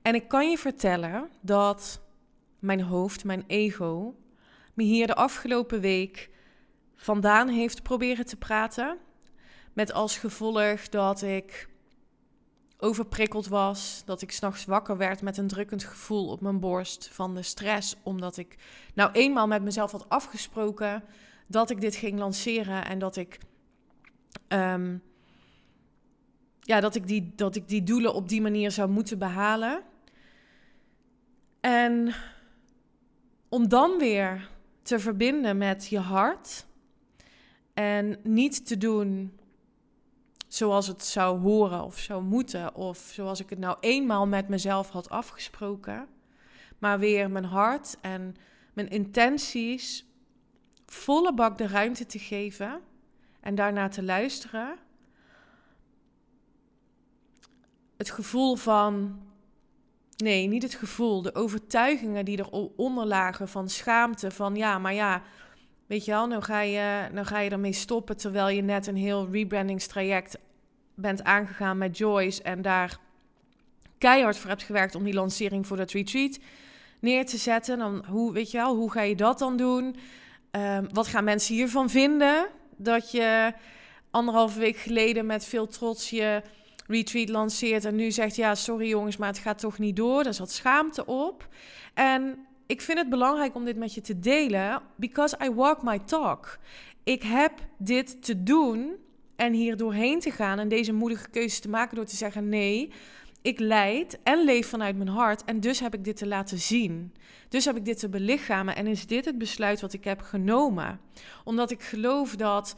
En 0.02 0.16
ik 0.16 0.28
kan 0.28 0.50
je 0.50 0.58
vertellen 0.58 1.30
dat 1.42 2.02
mijn 2.60 2.82
hoofd, 2.82 3.24
mijn 3.24 3.44
ego, 3.48 4.16
me 4.74 4.84
hier 4.84 5.08
de 5.08 5.16
afgelopen 5.16 5.80
week 5.80 6.30
vandaan 6.96 7.48
heeft 7.48 7.84
proberen 7.84 8.26
te 8.26 8.38
praten. 8.38 8.98
Met 9.74 9.94
als 9.94 10.18
gevolg 10.18 10.90
dat 10.90 11.22
ik 11.22 11.70
overprikkeld 12.78 13.48
was, 13.48 14.02
dat 14.06 14.22
ik 14.22 14.32
s'nachts 14.32 14.66
wakker 14.66 14.98
werd 14.98 15.22
met 15.22 15.38
een 15.38 15.48
drukkend 15.48 15.84
gevoel 15.84 16.28
op 16.28 16.42
mijn 16.42 16.60
borst 16.60 17.10
van 17.12 17.36
de 17.36 17.42
stress, 17.42 17.96
omdat 18.04 18.38
ik 18.38 18.56
nou 18.94 19.12
eenmaal 19.12 19.48
met 19.48 19.64
mezelf 19.64 19.92
had 19.92 20.10
afgesproken 20.10 21.04
dat 21.48 21.70
ik 21.70 21.82
dit 21.82 21.96
ging 21.96 22.20
lanceren 22.20 22.86
en 22.86 23.00
dat 23.00 23.16
ik, 23.16 23.40
um, 24.48 25.04
ja, 26.60 26.80
dat 26.80 26.96
ik, 26.96 27.08
die, 27.08 27.32
dat 27.36 27.56
ik 27.56 27.68
die 27.68 27.84
doelen 27.84 28.14
op 28.14 28.30
die 28.30 28.42
manier 28.42 28.72
zou 28.72 28.90
moeten 28.90 29.20
behalen. 29.20 29.82
En 31.60 32.14
om 33.50 33.68
dan 33.68 33.98
weer 33.98 34.50
te 34.82 35.00
verbinden 35.00 35.58
met 35.58 35.88
je 35.88 36.00
hart 36.00 36.66
en 37.74 38.20
niet 38.24 38.66
te 38.66 38.78
doen 38.78 39.40
zoals 40.54 40.88
het 40.88 41.06
zou 41.06 41.40
horen 41.40 41.84
of 41.84 41.98
zou 42.00 42.24
moeten, 42.24 42.76
of 42.76 42.98
zoals 42.98 43.40
ik 43.40 43.50
het 43.50 43.60
nou 43.60 43.78
eenmaal 43.80 44.28
met 44.28 44.48
mezelf 44.48 44.90
had 44.90 45.10
afgesproken, 45.10 46.08
maar 46.80 47.00
weer 47.00 47.30
mijn 47.30 47.46
hart 47.46 47.98
en 48.02 48.36
mijn 48.74 48.90
intenties 48.90 50.06
volle 50.86 51.34
bak 51.34 51.58
de 51.58 51.68
ruimte 51.68 52.06
te 52.06 52.20
geven 52.20 52.82
en 53.40 53.56
daarna 53.56 53.88
te 53.88 54.04
luisteren. 54.04 54.78
Het 57.98 58.10
gevoel 58.10 58.56
van, 58.56 59.20
nee, 60.18 60.48
niet 60.48 60.64
het 60.64 60.76
gevoel, 60.76 61.22
de 61.22 61.36
overtuigingen 61.36 62.26
die 62.26 62.40
eronder 62.40 63.06
lagen 63.06 63.48
van 63.48 63.70
schaamte, 63.70 64.32
van 64.32 64.56
ja, 64.56 64.80
maar 64.80 64.94
ja, 64.94 65.22
Weet 65.92 66.06
je 66.06 66.12
wel, 66.12 66.28
nou 66.28 66.42
ga 66.42 66.62
je, 66.62 67.08
nou 67.12 67.26
ga 67.26 67.40
je 67.40 67.50
ermee 67.50 67.74
stoppen 67.74 68.18
terwijl 68.18 68.50
je 68.50 68.62
net 68.62 68.88
een 68.88 68.96
heel 68.96 69.28
rebrandingstraject 69.32 70.38
bent 70.96 71.24
aangegaan 71.24 71.78
met 71.78 71.98
Joyce 71.98 72.42
en 72.42 72.62
daar 72.62 73.00
keihard 73.98 74.38
voor 74.38 74.50
hebt 74.50 74.64
gewerkt 74.64 74.96
om 74.96 75.04
die 75.04 75.14
lancering 75.14 75.68
voor 75.68 75.78
dat 75.78 75.92
retreat 75.92 76.40
neer 77.00 77.26
te 77.26 77.38
zetten. 77.38 77.78
Dan 77.78 78.06
hoe, 78.08 78.34
weet 78.34 78.52
je 78.52 78.58
wel, 78.58 78.76
hoe 78.76 78.92
ga 78.92 79.02
je 79.02 79.16
dat 79.16 79.40
dan 79.40 79.58
doen? 79.58 79.96
Um, 80.52 80.88
wat 80.94 81.08
gaan 81.08 81.24
mensen 81.24 81.56
hiervan 81.56 81.90
vinden? 81.90 82.48
Dat 82.78 83.12
je 83.12 83.54
anderhalve 84.12 84.60
week 84.60 84.78
geleden 84.78 85.26
met 85.26 85.46
veel 85.46 85.68
trots 85.68 86.10
je 86.10 86.42
retreat 86.88 87.30
lanceert 87.30 87.86
en 87.86 87.96
nu 87.96 88.12
zegt 88.12 88.36
ja, 88.36 88.56
sorry 88.56 88.88
jongens, 88.88 89.18
maar 89.18 89.30
het 89.30 89.40
gaat 89.40 89.60
toch 89.60 89.78
niet 89.78 89.96
door. 89.96 90.24
Daar 90.24 90.34
zat 90.34 90.52
schaamte 90.52 91.06
op. 91.06 91.48
En 91.94 92.46
ik 92.72 92.82
vind 92.82 92.98
het 92.98 93.10
belangrijk 93.10 93.56
om 93.56 93.66
dit 93.66 93.78
met 93.78 93.94
je 93.94 94.02
te 94.02 94.20
delen, 94.20 94.82
because 94.96 95.38
I 95.44 95.50
walk 95.50 95.84
my 95.84 96.00
talk. 96.00 96.60
Ik 97.04 97.24
heb 97.24 97.52
dit 97.78 98.24
te 98.24 98.44
doen 98.44 98.96
en 99.36 99.54
hier 99.54 99.78
doorheen 99.78 100.20
te 100.20 100.32
gaan 100.32 100.60
en 100.60 100.68
deze 100.68 100.94
moedige 100.94 101.30
keuze 101.30 101.62
te 101.62 101.70
maken 101.70 101.96
door 101.96 102.06
te 102.06 102.16
zeggen 102.16 102.50
nee. 102.50 102.92
Ik 103.42 103.60
leid 103.60 104.20
en 104.24 104.44
leef 104.44 104.68
vanuit 104.68 104.96
mijn 104.96 105.10
hart 105.10 105.44
en 105.46 105.60
dus 105.60 105.80
heb 105.80 105.94
ik 105.94 106.04
dit 106.04 106.18
te 106.18 106.28
laten 106.28 106.60
zien. 106.60 107.14
Dus 107.50 107.66
heb 107.66 107.76
ik 107.76 107.86
dit 107.86 108.00
te 108.00 108.10
belichamen 108.10 108.76
en 108.76 108.88
is 108.88 109.08
dit 109.08 109.26
het 109.26 109.38
besluit 109.38 109.82
wat 109.82 109.94
ik 109.94 110.04
heb 110.04 110.22
genomen. 110.22 111.00
Omdat 111.44 111.72
ik 111.72 111.82
geloof 111.82 112.36
dat 112.36 112.76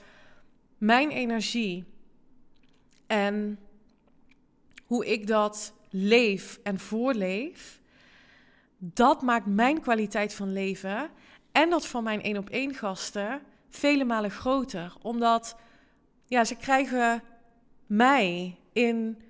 mijn 0.78 1.10
energie 1.10 1.84
en 3.08 3.60
hoe 4.86 5.06
ik 5.06 5.28
dat 5.28 5.74
leef 5.90 6.60
en 6.64 6.80
voorleef, 6.80 7.82
dat 8.86 9.22
maakt 9.22 9.46
mijn 9.46 9.82
kwaliteit 9.82 10.34
van 10.34 10.54
leven 10.54 11.10
en 11.52 11.69
dat 11.69 11.88
van 11.88 12.04
mijn 12.04 12.22
één 12.22 12.38
op 12.38 12.50
één 12.50 12.74
gasten 12.74 13.41
vele 13.69 14.04
malen 14.04 14.32
groter. 14.32 14.93
Omdat 15.02 15.56
ja, 16.26 16.43
ze 16.43 16.56
krijgen 16.56 17.24
mij 17.86 18.58
in 18.74 19.22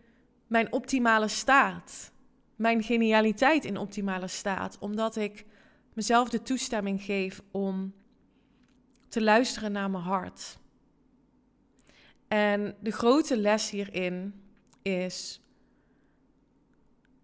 mijn 0.48 0.74
optimale 0.74 1.28
staat. 1.28 2.12
Mijn 2.56 2.84
genialiteit 2.84 3.66
in 3.66 3.78
optimale 3.78 4.28
staat. 4.28 4.78
Omdat 4.80 5.16
ik 5.16 5.46
mezelf 5.94 6.30
de 6.30 6.42
toestemming 6.42 7.02
geef 7.02 7.42
om 7.52 7.94
te 9.08 9.22
luisteren 9.22 9.72
naar 9.72 9.90
mijn 9.90 10.04
hart. 10.04 10.58
En 12.28 12.76
de 12.80 12.92
grote 12.92 13.38
les 13.38 13.70
hierin 13.70 14.44
is 14.82 15.42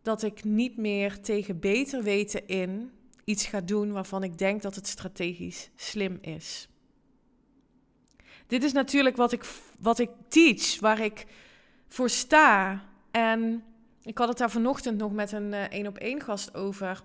dat 0.02 0.24
ik 0.24 0.44
niet 0.44 0.78
meer 0.78 1.22
tegen 1.22 1.60
beter 1.60 2.04
weten 2.04 2.48
in 2.48 2.92
iets 3.24 3.46
ga 3.46 3.62
doen 3.62 3.92
waarvan 3.92 4.24
ik 4.24 4.38
denk 4.38 4.62
dat 4.62 4.76
het 4.76 4.88
strategisch 4.88 5.70
slim 5.76 6.18
is. 6.22 6.68
Dit 8.48 8.64
is 8.64 8.72
natuurlijk 8.72 9.16
wat 9.16 9.32
ik, 9.32 9.46
wat 9.80 10.00
ik 10.00 10.10
teach, 10.28 10.80
waar 10.80 11.00
ik 11.00 11.26
voor 11.88 12.10
sta. 12.10 12.84
En 13.12 13.64
ik 14.04 14.18
had 14.18 14.28
het 14.28 14.38
daar 14.38 14.52
vanochtend 14.52 14.98
nog 14.98 15.12
met 15.12 15.32
een 15.32 15.54
één 15.54 15.88
op 15.88 15.98
één 15.98 16.22
gast 16.22 16.56
over 16.56 17.04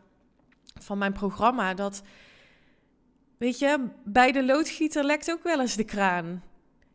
van 0.81 0.99
mijn 0.99 1.13
programma. 1.13 1.75
Dat, 1.75 2.03
weet 3.37 3.59
je, 3.59 3.87
bij 4.05 4.33
de 4.33 4.45
loodgieter 4.45 5.05
lekt 5.05 5.31
ook 5.31 5.43
wel 5.43 5.61
eens 5.61 5.77
de 5.77 5.85
kraan. 5.85 6.43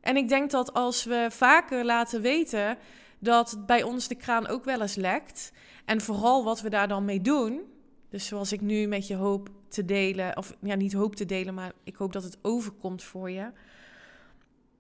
En 0.02 0.18
ik 0.18 0.30
denk 0.30 0.52
dat 0.52 0.74
als 0.74 1.04
we 1.04 1.28
vaker 1.30 1.86
laten 1.86 2.22
weten 2.22 2.78
dat 3.20 3.64
bij 3.66 3.84
ons 3.84 4.08
de 4.08 4.16
kraan 4.16 4.48
ook 4.48 4.64
wel 4.64 4.82
eens 4.82 4.96
lekt. 4.96 5.52
En 5.86 6.02
vooral 6.02 6.44
wat 6.44 6.62
we 6.62 6.70
daar 6.70 6.88
dan 6.88 7.06
mee 7.06 7.22
doen. 7.22 7.62
Dus 8.10 8.26
zoals 8.26 8.52
ik 8.52 8.62
nu 8.62 8.88
met 8.88 9.08
je 9.08 9.16
hoop 9.16 9.50
te 9.68 9.86
delen, 9.86 10.38
of 10.38 10.56
ja, 10.62 10.76
niet 10.76 10.94
hoop 10.94 11.16
te 11.16 11.26
delen, 11.26 11.54
maar 11.54 11.72
ik 11.84 11.96
hoop 11.96 12.14
dat 12.14 12.24
het 12.24 12.38
overkomt 12.42 13.04
voor 13.04 13.30
je. 13.30 13.52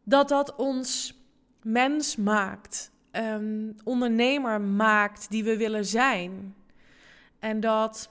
Dat 0.04 0.30
dat 0.30 0.56
ons 0.56 1.18
mens 1.64 2.16
maakt, 2.16 2.92
um, 3.12 3.76
ondernemer 3.84 4.62
maakt 4.62 5.30
die 5.30 5.44
we 5.44 5.58
willen 5.58 5.86
zijn. 5.86 6.56
En 7.40 7.60
dat 7.60 8.10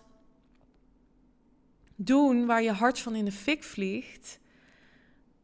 doen 1.97 2.47
waar 2.47 2.63
je 2.63 2.73
hart 2.73 2.99
van 2.99 3.15
in 3.15 3.25
de 3.25 3.33
fik 3.33 3.65
vliegt, 3.65 4.41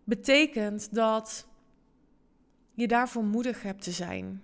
betekent 0.05 0.95
dat 0.95 1.47
je 2.75 2.89
daarvoor 2.89 3.25
moedig 3.25 3.63
hebt 3.63 3.83
te 3.83 3.91
zijn. 3.91 4.43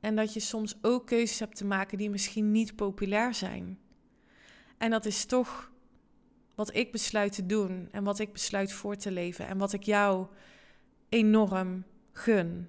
En 0.00 0.16
dat 0.16 0.34
je 0.34 0.40
soms 0.40 0.78
ook 0.82 1.06
keuzes 1.06 1.38
hebt 1.38 1.56
te 1.56 1.64
maken 1.64 1.98
die 1.98 2.10
misschien 2.10 2.52
niet 2.52 2.76
populair 2.76 3.34
zijn. 3.34 3.78
En 4.78 4.90
dat 4.90 5.04
is 5.04 5.24
toch 5.24 5.70
wat 6.54 6.74
ik 6.74 6.92
besluit 6.92 7.32
te 7.32 7.46
doen 7.46 7.88
en 7.90 8.04
wat 8.04 8.18
ik 8.18 8.32
besluit 8.32 8.72
voor 8.72 8.96
te 8.96 9.10
leven 9.10 9.46
en 9.46 9.58
wat 9.58 9.72
ik 9.72 9.82
jou 9.82 10.26
enorm 11.08 11.84
gun. 12.12 12.68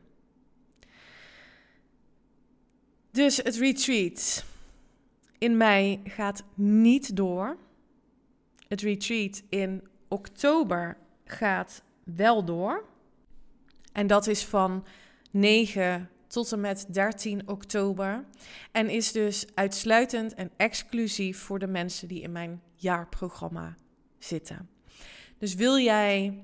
Dus 3.12 3.38
het 3.38 3.56
retreat 3.56 4.46
in 5.38 5.58
mei 5.58 6.02
gaat 6.04 6.44
niet 6.54 7.16
door. 7.16 7.58
Het 8.68 8.82
retreat 8.82 9.44
in 9.50 9.88
oktober 10.08 10.98
gaat 11.26 11.84
wel 12.04 12.46
door. 12.46 12.84
En 13.94 14.08
dat 14.08 14.28
is 14.28 14.46
van 14.46 14.86
9 15.32 16.10
tot 16.30 16.52
en 16.52 16.60
met 16.60 16.86
13 16.90 17.48
oktober. 17.48 18.26
En 18.72 18.90
is 18.90 19.12
dus 19.12 19.46
uitsluitend 19.54 20.34
en 20.34 20.52
exclusief 20.58 21.40
voor 21.40 21.60
de 21.60 21.68
mensen 21.68 22.08
die 22.08 22.22
in 22.22 22.32
mijn 22.32 22.62
jaarprogramma 22.76 23.76
zitten. 24.18 24.70
Dus 25.38 25.56
wil 25.56 25.78
jij 25.78 26.44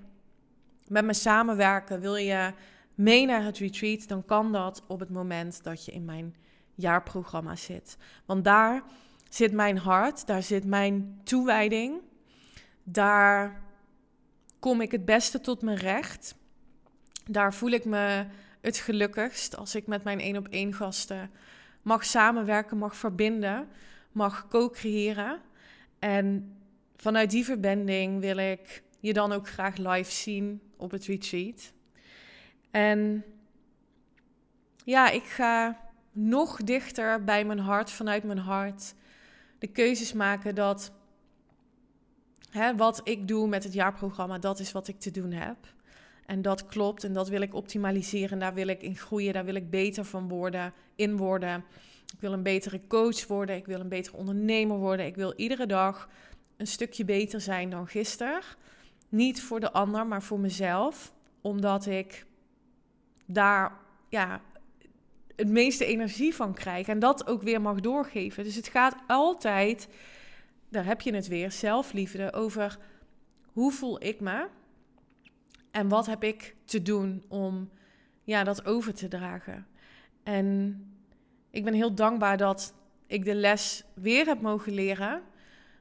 met 0.88 1.06
me 1.06 1.14
samenwerken, 1.14 2.00
wil 2.00 2.16
je 2.16 2.54
mee 2.96 3.26
naar 3.26 3.44
het 3.44 3.58
retreat, 3.58 4.08
dan 4.08 4.26
kan 4.26 4.52
dat 4.52 4.84
op 4.88 5.00
het 5.00 5.10
moment 5.10 5.64
dat 5.64 5.86
je 5.86 5.92
in 5.92 6.06
mijn 6.06 6.36
jaarprogramma 6.76 7.56
zit. 7.56 7.98
Want 8.26 8.44
daar 8.44 8.84
zit 9.30 9.52
mijn 9.52 9.78
hart, 9.78 10.28
daar 10.28 10.44
zit 10.44 10.66
mijn 10.66 11.20
toewijding, 11.24 12.02
daar 12.84 13.64
kom 14.60 14.82
ik 14.82 14.92
het 14.92 15.06
beste 15.06 15.42
tot 15.42 15.62
mijn 15.62 15.78
recht. 15.78 16.36
Daar 17.26 17.54
voel 17.54 17.70
ik 17.70 17.86
me 17.86 18.26
het 18.66 18.78
gelukkigst 18.78 19.58
als 19.58 19.76
ik 19.76 19.88
met 19.88 20.04
mijn 20.04 20.20
één 20.20 20.38
op 20.38 20.48
één 20.48 20.74
gasten 20.74 21.32
mag 21.82 22.06
samenwerken, 22.06 22.78
mag 22.78 22.96
verbinden, 22.96 23.68
mag 24.12 24.48
co-creëren. 24.48 25.42
En 26.00 26.56
vanuit 26.96 27.32
die 27.32 27.46
verbinding 27.46 28.20
wil 28.20 28.38
ik 28.38 28.84
je 29.00 29.14
dan 29.14 29.32
ook 29.32 29.48
graag 29.48 29.78
live 29.78 30.12
zien 30.12 30.62
op 30.78 30.92
het 30.92 31.06
retreat. 31.06 31.74
En 32.72 33.24
ja, 34.84 35.10
ik 35.10 35.24
ga 35.24 35.80
nog 36.12 36.64
dichter 36.64 37.24
bij 37.24 37.46
mijn 37.46 37.60
hart, 37.60 37.92
vanuit 37.92 38.24
mijn 38.24 38.38
hart, 38.38 38.94
de 39.60 39.68
keuzes 39.68 40.14
maken 40.14 40.56
dat 40.56 40.92
hè, 42.50 42.76
wat 42.76 43.02
ik 43.04 43.28
doe 43.28 43.48
met 43.48 43.64
het 43.64 43.74
jaarprogramma, 43.74 44.38
dat 44.38 44.60
is 44.60 44.72
wat 44.72 44.88
ik 44.88 45.00
te 45.00 45.12
doen 45.12 45.32
heb. 45.32 45.58
En 46.26 46.42
dat 46.42 46.66
klopt 46.66 47.04
en 47.04 47.14
dat 47.14 47.30
wil 47.30 47.42
ik 47.42 47.54
optimaliseren. 47.54 48.40
Daar 48.40 48.54
wil 48.54 48.68
ik 48.68 48.82
in 48.82 48.96
groeien, 48.96 49.34
daar 49.34 49.46
wil 49.46 49.56
ik 49.56 49.70
beter 49.70 50.06
van 50.06 50.28
worden, 50.28 50.74
in 50.96 51.18
worden. 51.18 51.64
Ik 52.14 52.20
wil 52.20 52.34
een 52.34 52.44
betere 52.44 52.82
coach 52.88 53.28
worden, 53.28 53.56
ik 53.56 53.66
wil 53.66 53.80
een 53.80 53.90
betere 53.90 54.18
ondernemer 54.18 54.78
worden. 54.78 55.06
Ik 55.06 55.16
wil 55.16 55.34
iedere 55.36 55.66
dag 55.66 56.10
een 56.58 56.68
stukje 56.68 57.06
beter 57.06 57.42
zijn 57.42 57.70
dan 57.70 57.88
gisteren. 57.88 58.42
Niet 59.10 59.42
voor 59.42 59.60
de 59.60 59.72
ander, 59.72 60.08
maar 60.08 60.24
voor 60.24 60.40
mezelf. 60.40 61.14
Omdat 61.42 61.86
ik 61.86 62.26
daar 63.26 63.72
ja, 64.10 64.42
het 65.36 65.50
meeste 65.50 65.86
energie 65.86 66.36
van 66.36 66.54
krijg. 66.54 66.88
En 66.88 67.00
dat 67.00 67.28
ook 67.28 67.42
weer 67.42 67.62
mag 67.62 67.80
doorgeven. 67.80 68.44
Dus 68.44 68.56
het 68.56 68.68
gaat 68.68 68.96
altijd, 69.08 69.88
daar 70.70 70.86
heb 70.86 71.02
je 71.02 71.14
het 71.14 71.28
weer, 71.28 71.52
zelfliefde 71.52 72.34
over 72.34 72.78
hoe 73.52 73.72
voel 73.72 74.04
ik 74.04 74.20
me 74.20 74.48
en 75.76 75.88
wat 75.88 76.06
heb 76.06 76.24
ik 76.24 76.56
te 76.66 76.82
doen 76.82 77.24
om 77.28 77.70
ja, 78.24 78.44
dat 78.44 78.66
over 78.66 78.94
te 78.94 79.08
dragen. 79.08 79.68
En 80.24 80.80
ik 81.50 81.64
ben 81.64 81.74
heel 81.74 81.96
dankbaar 81.96 82.38
dat 82.38 82.74
ik 83.08 83.26
de 83.26 83.36
les 83.36 83.84
weer 83.94 84.26
heb 84.26 84.42
mogen 84.42 84.74
leren. 84.74 85.22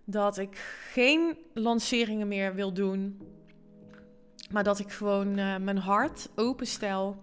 Dat 0.05 0.39
ik 0.39 0.57
geen 0.93 1.39
lanceringen 1.53 2.29
meer 2.29 2.55
wil 2.55 2.73
doen. 2.73 3.21
Maar 4.51 4.65
dat 4.65 4.79
ik 4.79 4.91
gewoon 4.91 5.39
uh, 5.39 5.57
mijn 5.57 5.79
hart 5.79 6.29
openstel 6.35 7.23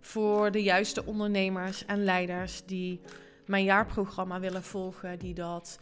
voor 0.00 0.50
de 0.50 0.62
juiste 0.62 1.04
ondernemers 1.04 1.84
en 1.84 2.04
leiders 2.04 2.64
die 2.66 3.00
mijn 3.46 3.64
jaarprogramma 3.64 4.40
willen 4.40 4.62
volgen, 4.62 5.18
die 5.18 5.34
dat 5.34 5.80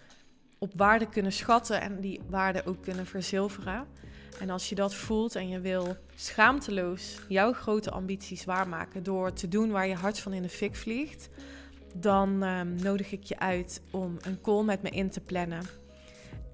op 0.59 0.73
waarde 0.77 1.09
kunnen 1.09 1.33
schatten 1.33 1.81
en 1.81 2.01
die 2.01 2.21
waarde 2.29 2.67
ook 2.67 2.83
kunnen 2.83 3.07
verzilveren. 3.07 3.87
En 4.41 4.51
als 4.51 4.69
je 4.69 4.75
dat 4.75 4.95
voelt 4.95 5.35
en 5.35 5.49
je 5.49 5.61
wil 5.61 5.97
schaamteloos 6.15 7.19
jouw 7.29 7.53
grote 7.53 7.91
ambities 7.91 8.45
waarmaken 8.45 9.03
door 9.03 9.33
te 9.33 9.49
doen 9.49 9.71
waar 9.71 9.87
je 9.87 9.95
hart 9.95 10.19
van 10.19 10.33
in 10.33 10.43
de 10.43 10.49
fik 10.49 10.77
vliegt, 10.77 11.29
dan 11.95 12.43
ehm, 12.43 12.75
nodig 12.75 13.13
ik 13.13 13.23
je 13.23 13.39
uit 13.39 13.83
om 13.91 14.17
een 14.23 14.41
call 14.41 14.63
met 14.63 14.83
me 14.83 14.89
in 14.89 15.11
te 15.11 15.21
plannen. 15.21 15.63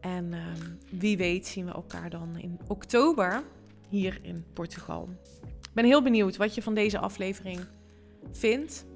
En 0.01 0.33
ehm, 0.33 0.99
wie 0.99 1.17
weet 1.17 1.47
zien 1.47 1.65
we 1.65 1.73
elkaar 1.73 2.11
dan 2.11 2.37
in 2.39 2.61
oktober 2.67 3.43
hier 3.89 4.19
in 4.23 4.45
Portugal. 4.53 5.09
Ik 5.43 5.75
ben 5.77 5.85
heel 5.85 6.03
benieuwd 6.03 6.37
wat 6.37 6.55
je 6.55 6.63
van 6.63 6.75
deze 6.75 6.99
aflevering 6.99 7.61
vindt. 8.33 8.87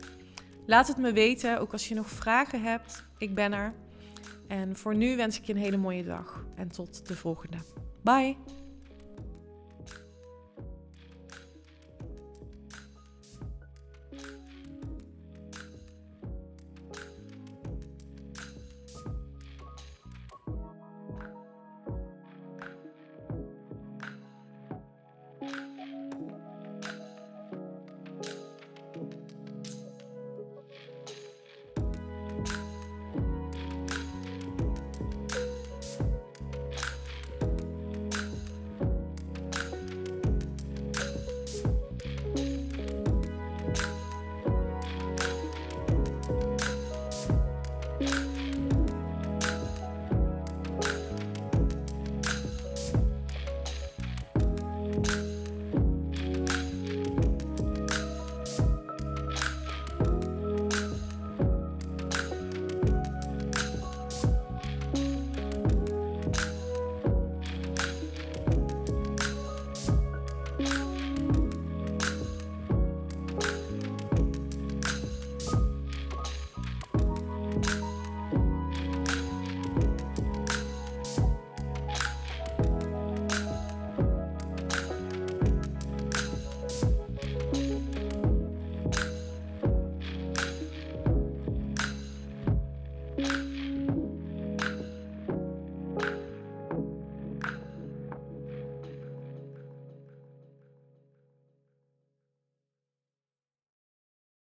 Laat 0.67 0.89
het 0.89 0.97
me 0.97 1.13
weten, 1.13 1.61
ook 1.61 1.73
als 1.73 1.89
je 1.89 1.95
nog 1.95 2.09
vragen 2.09 2.63
hebt. 2.63 3.05
Ik 3.19 3.35
ben 3.35 3.53
er. 3.53 3.75
En 4.49 4.77
voor 4.77 4.95
nu 4.95 5.17
wens 5.17 5.39
ik 5.39 5.45
je 5.45 5.53
een 5.53 5.59
hele 5.59 5.77
mooie 5.77 6.05
dag 6.05 6.47
en 6.55 6.69
tot 6.69 7.07
de 7.09 7.17
volgende. 7.17 7.57
Bye! 8.03 8.64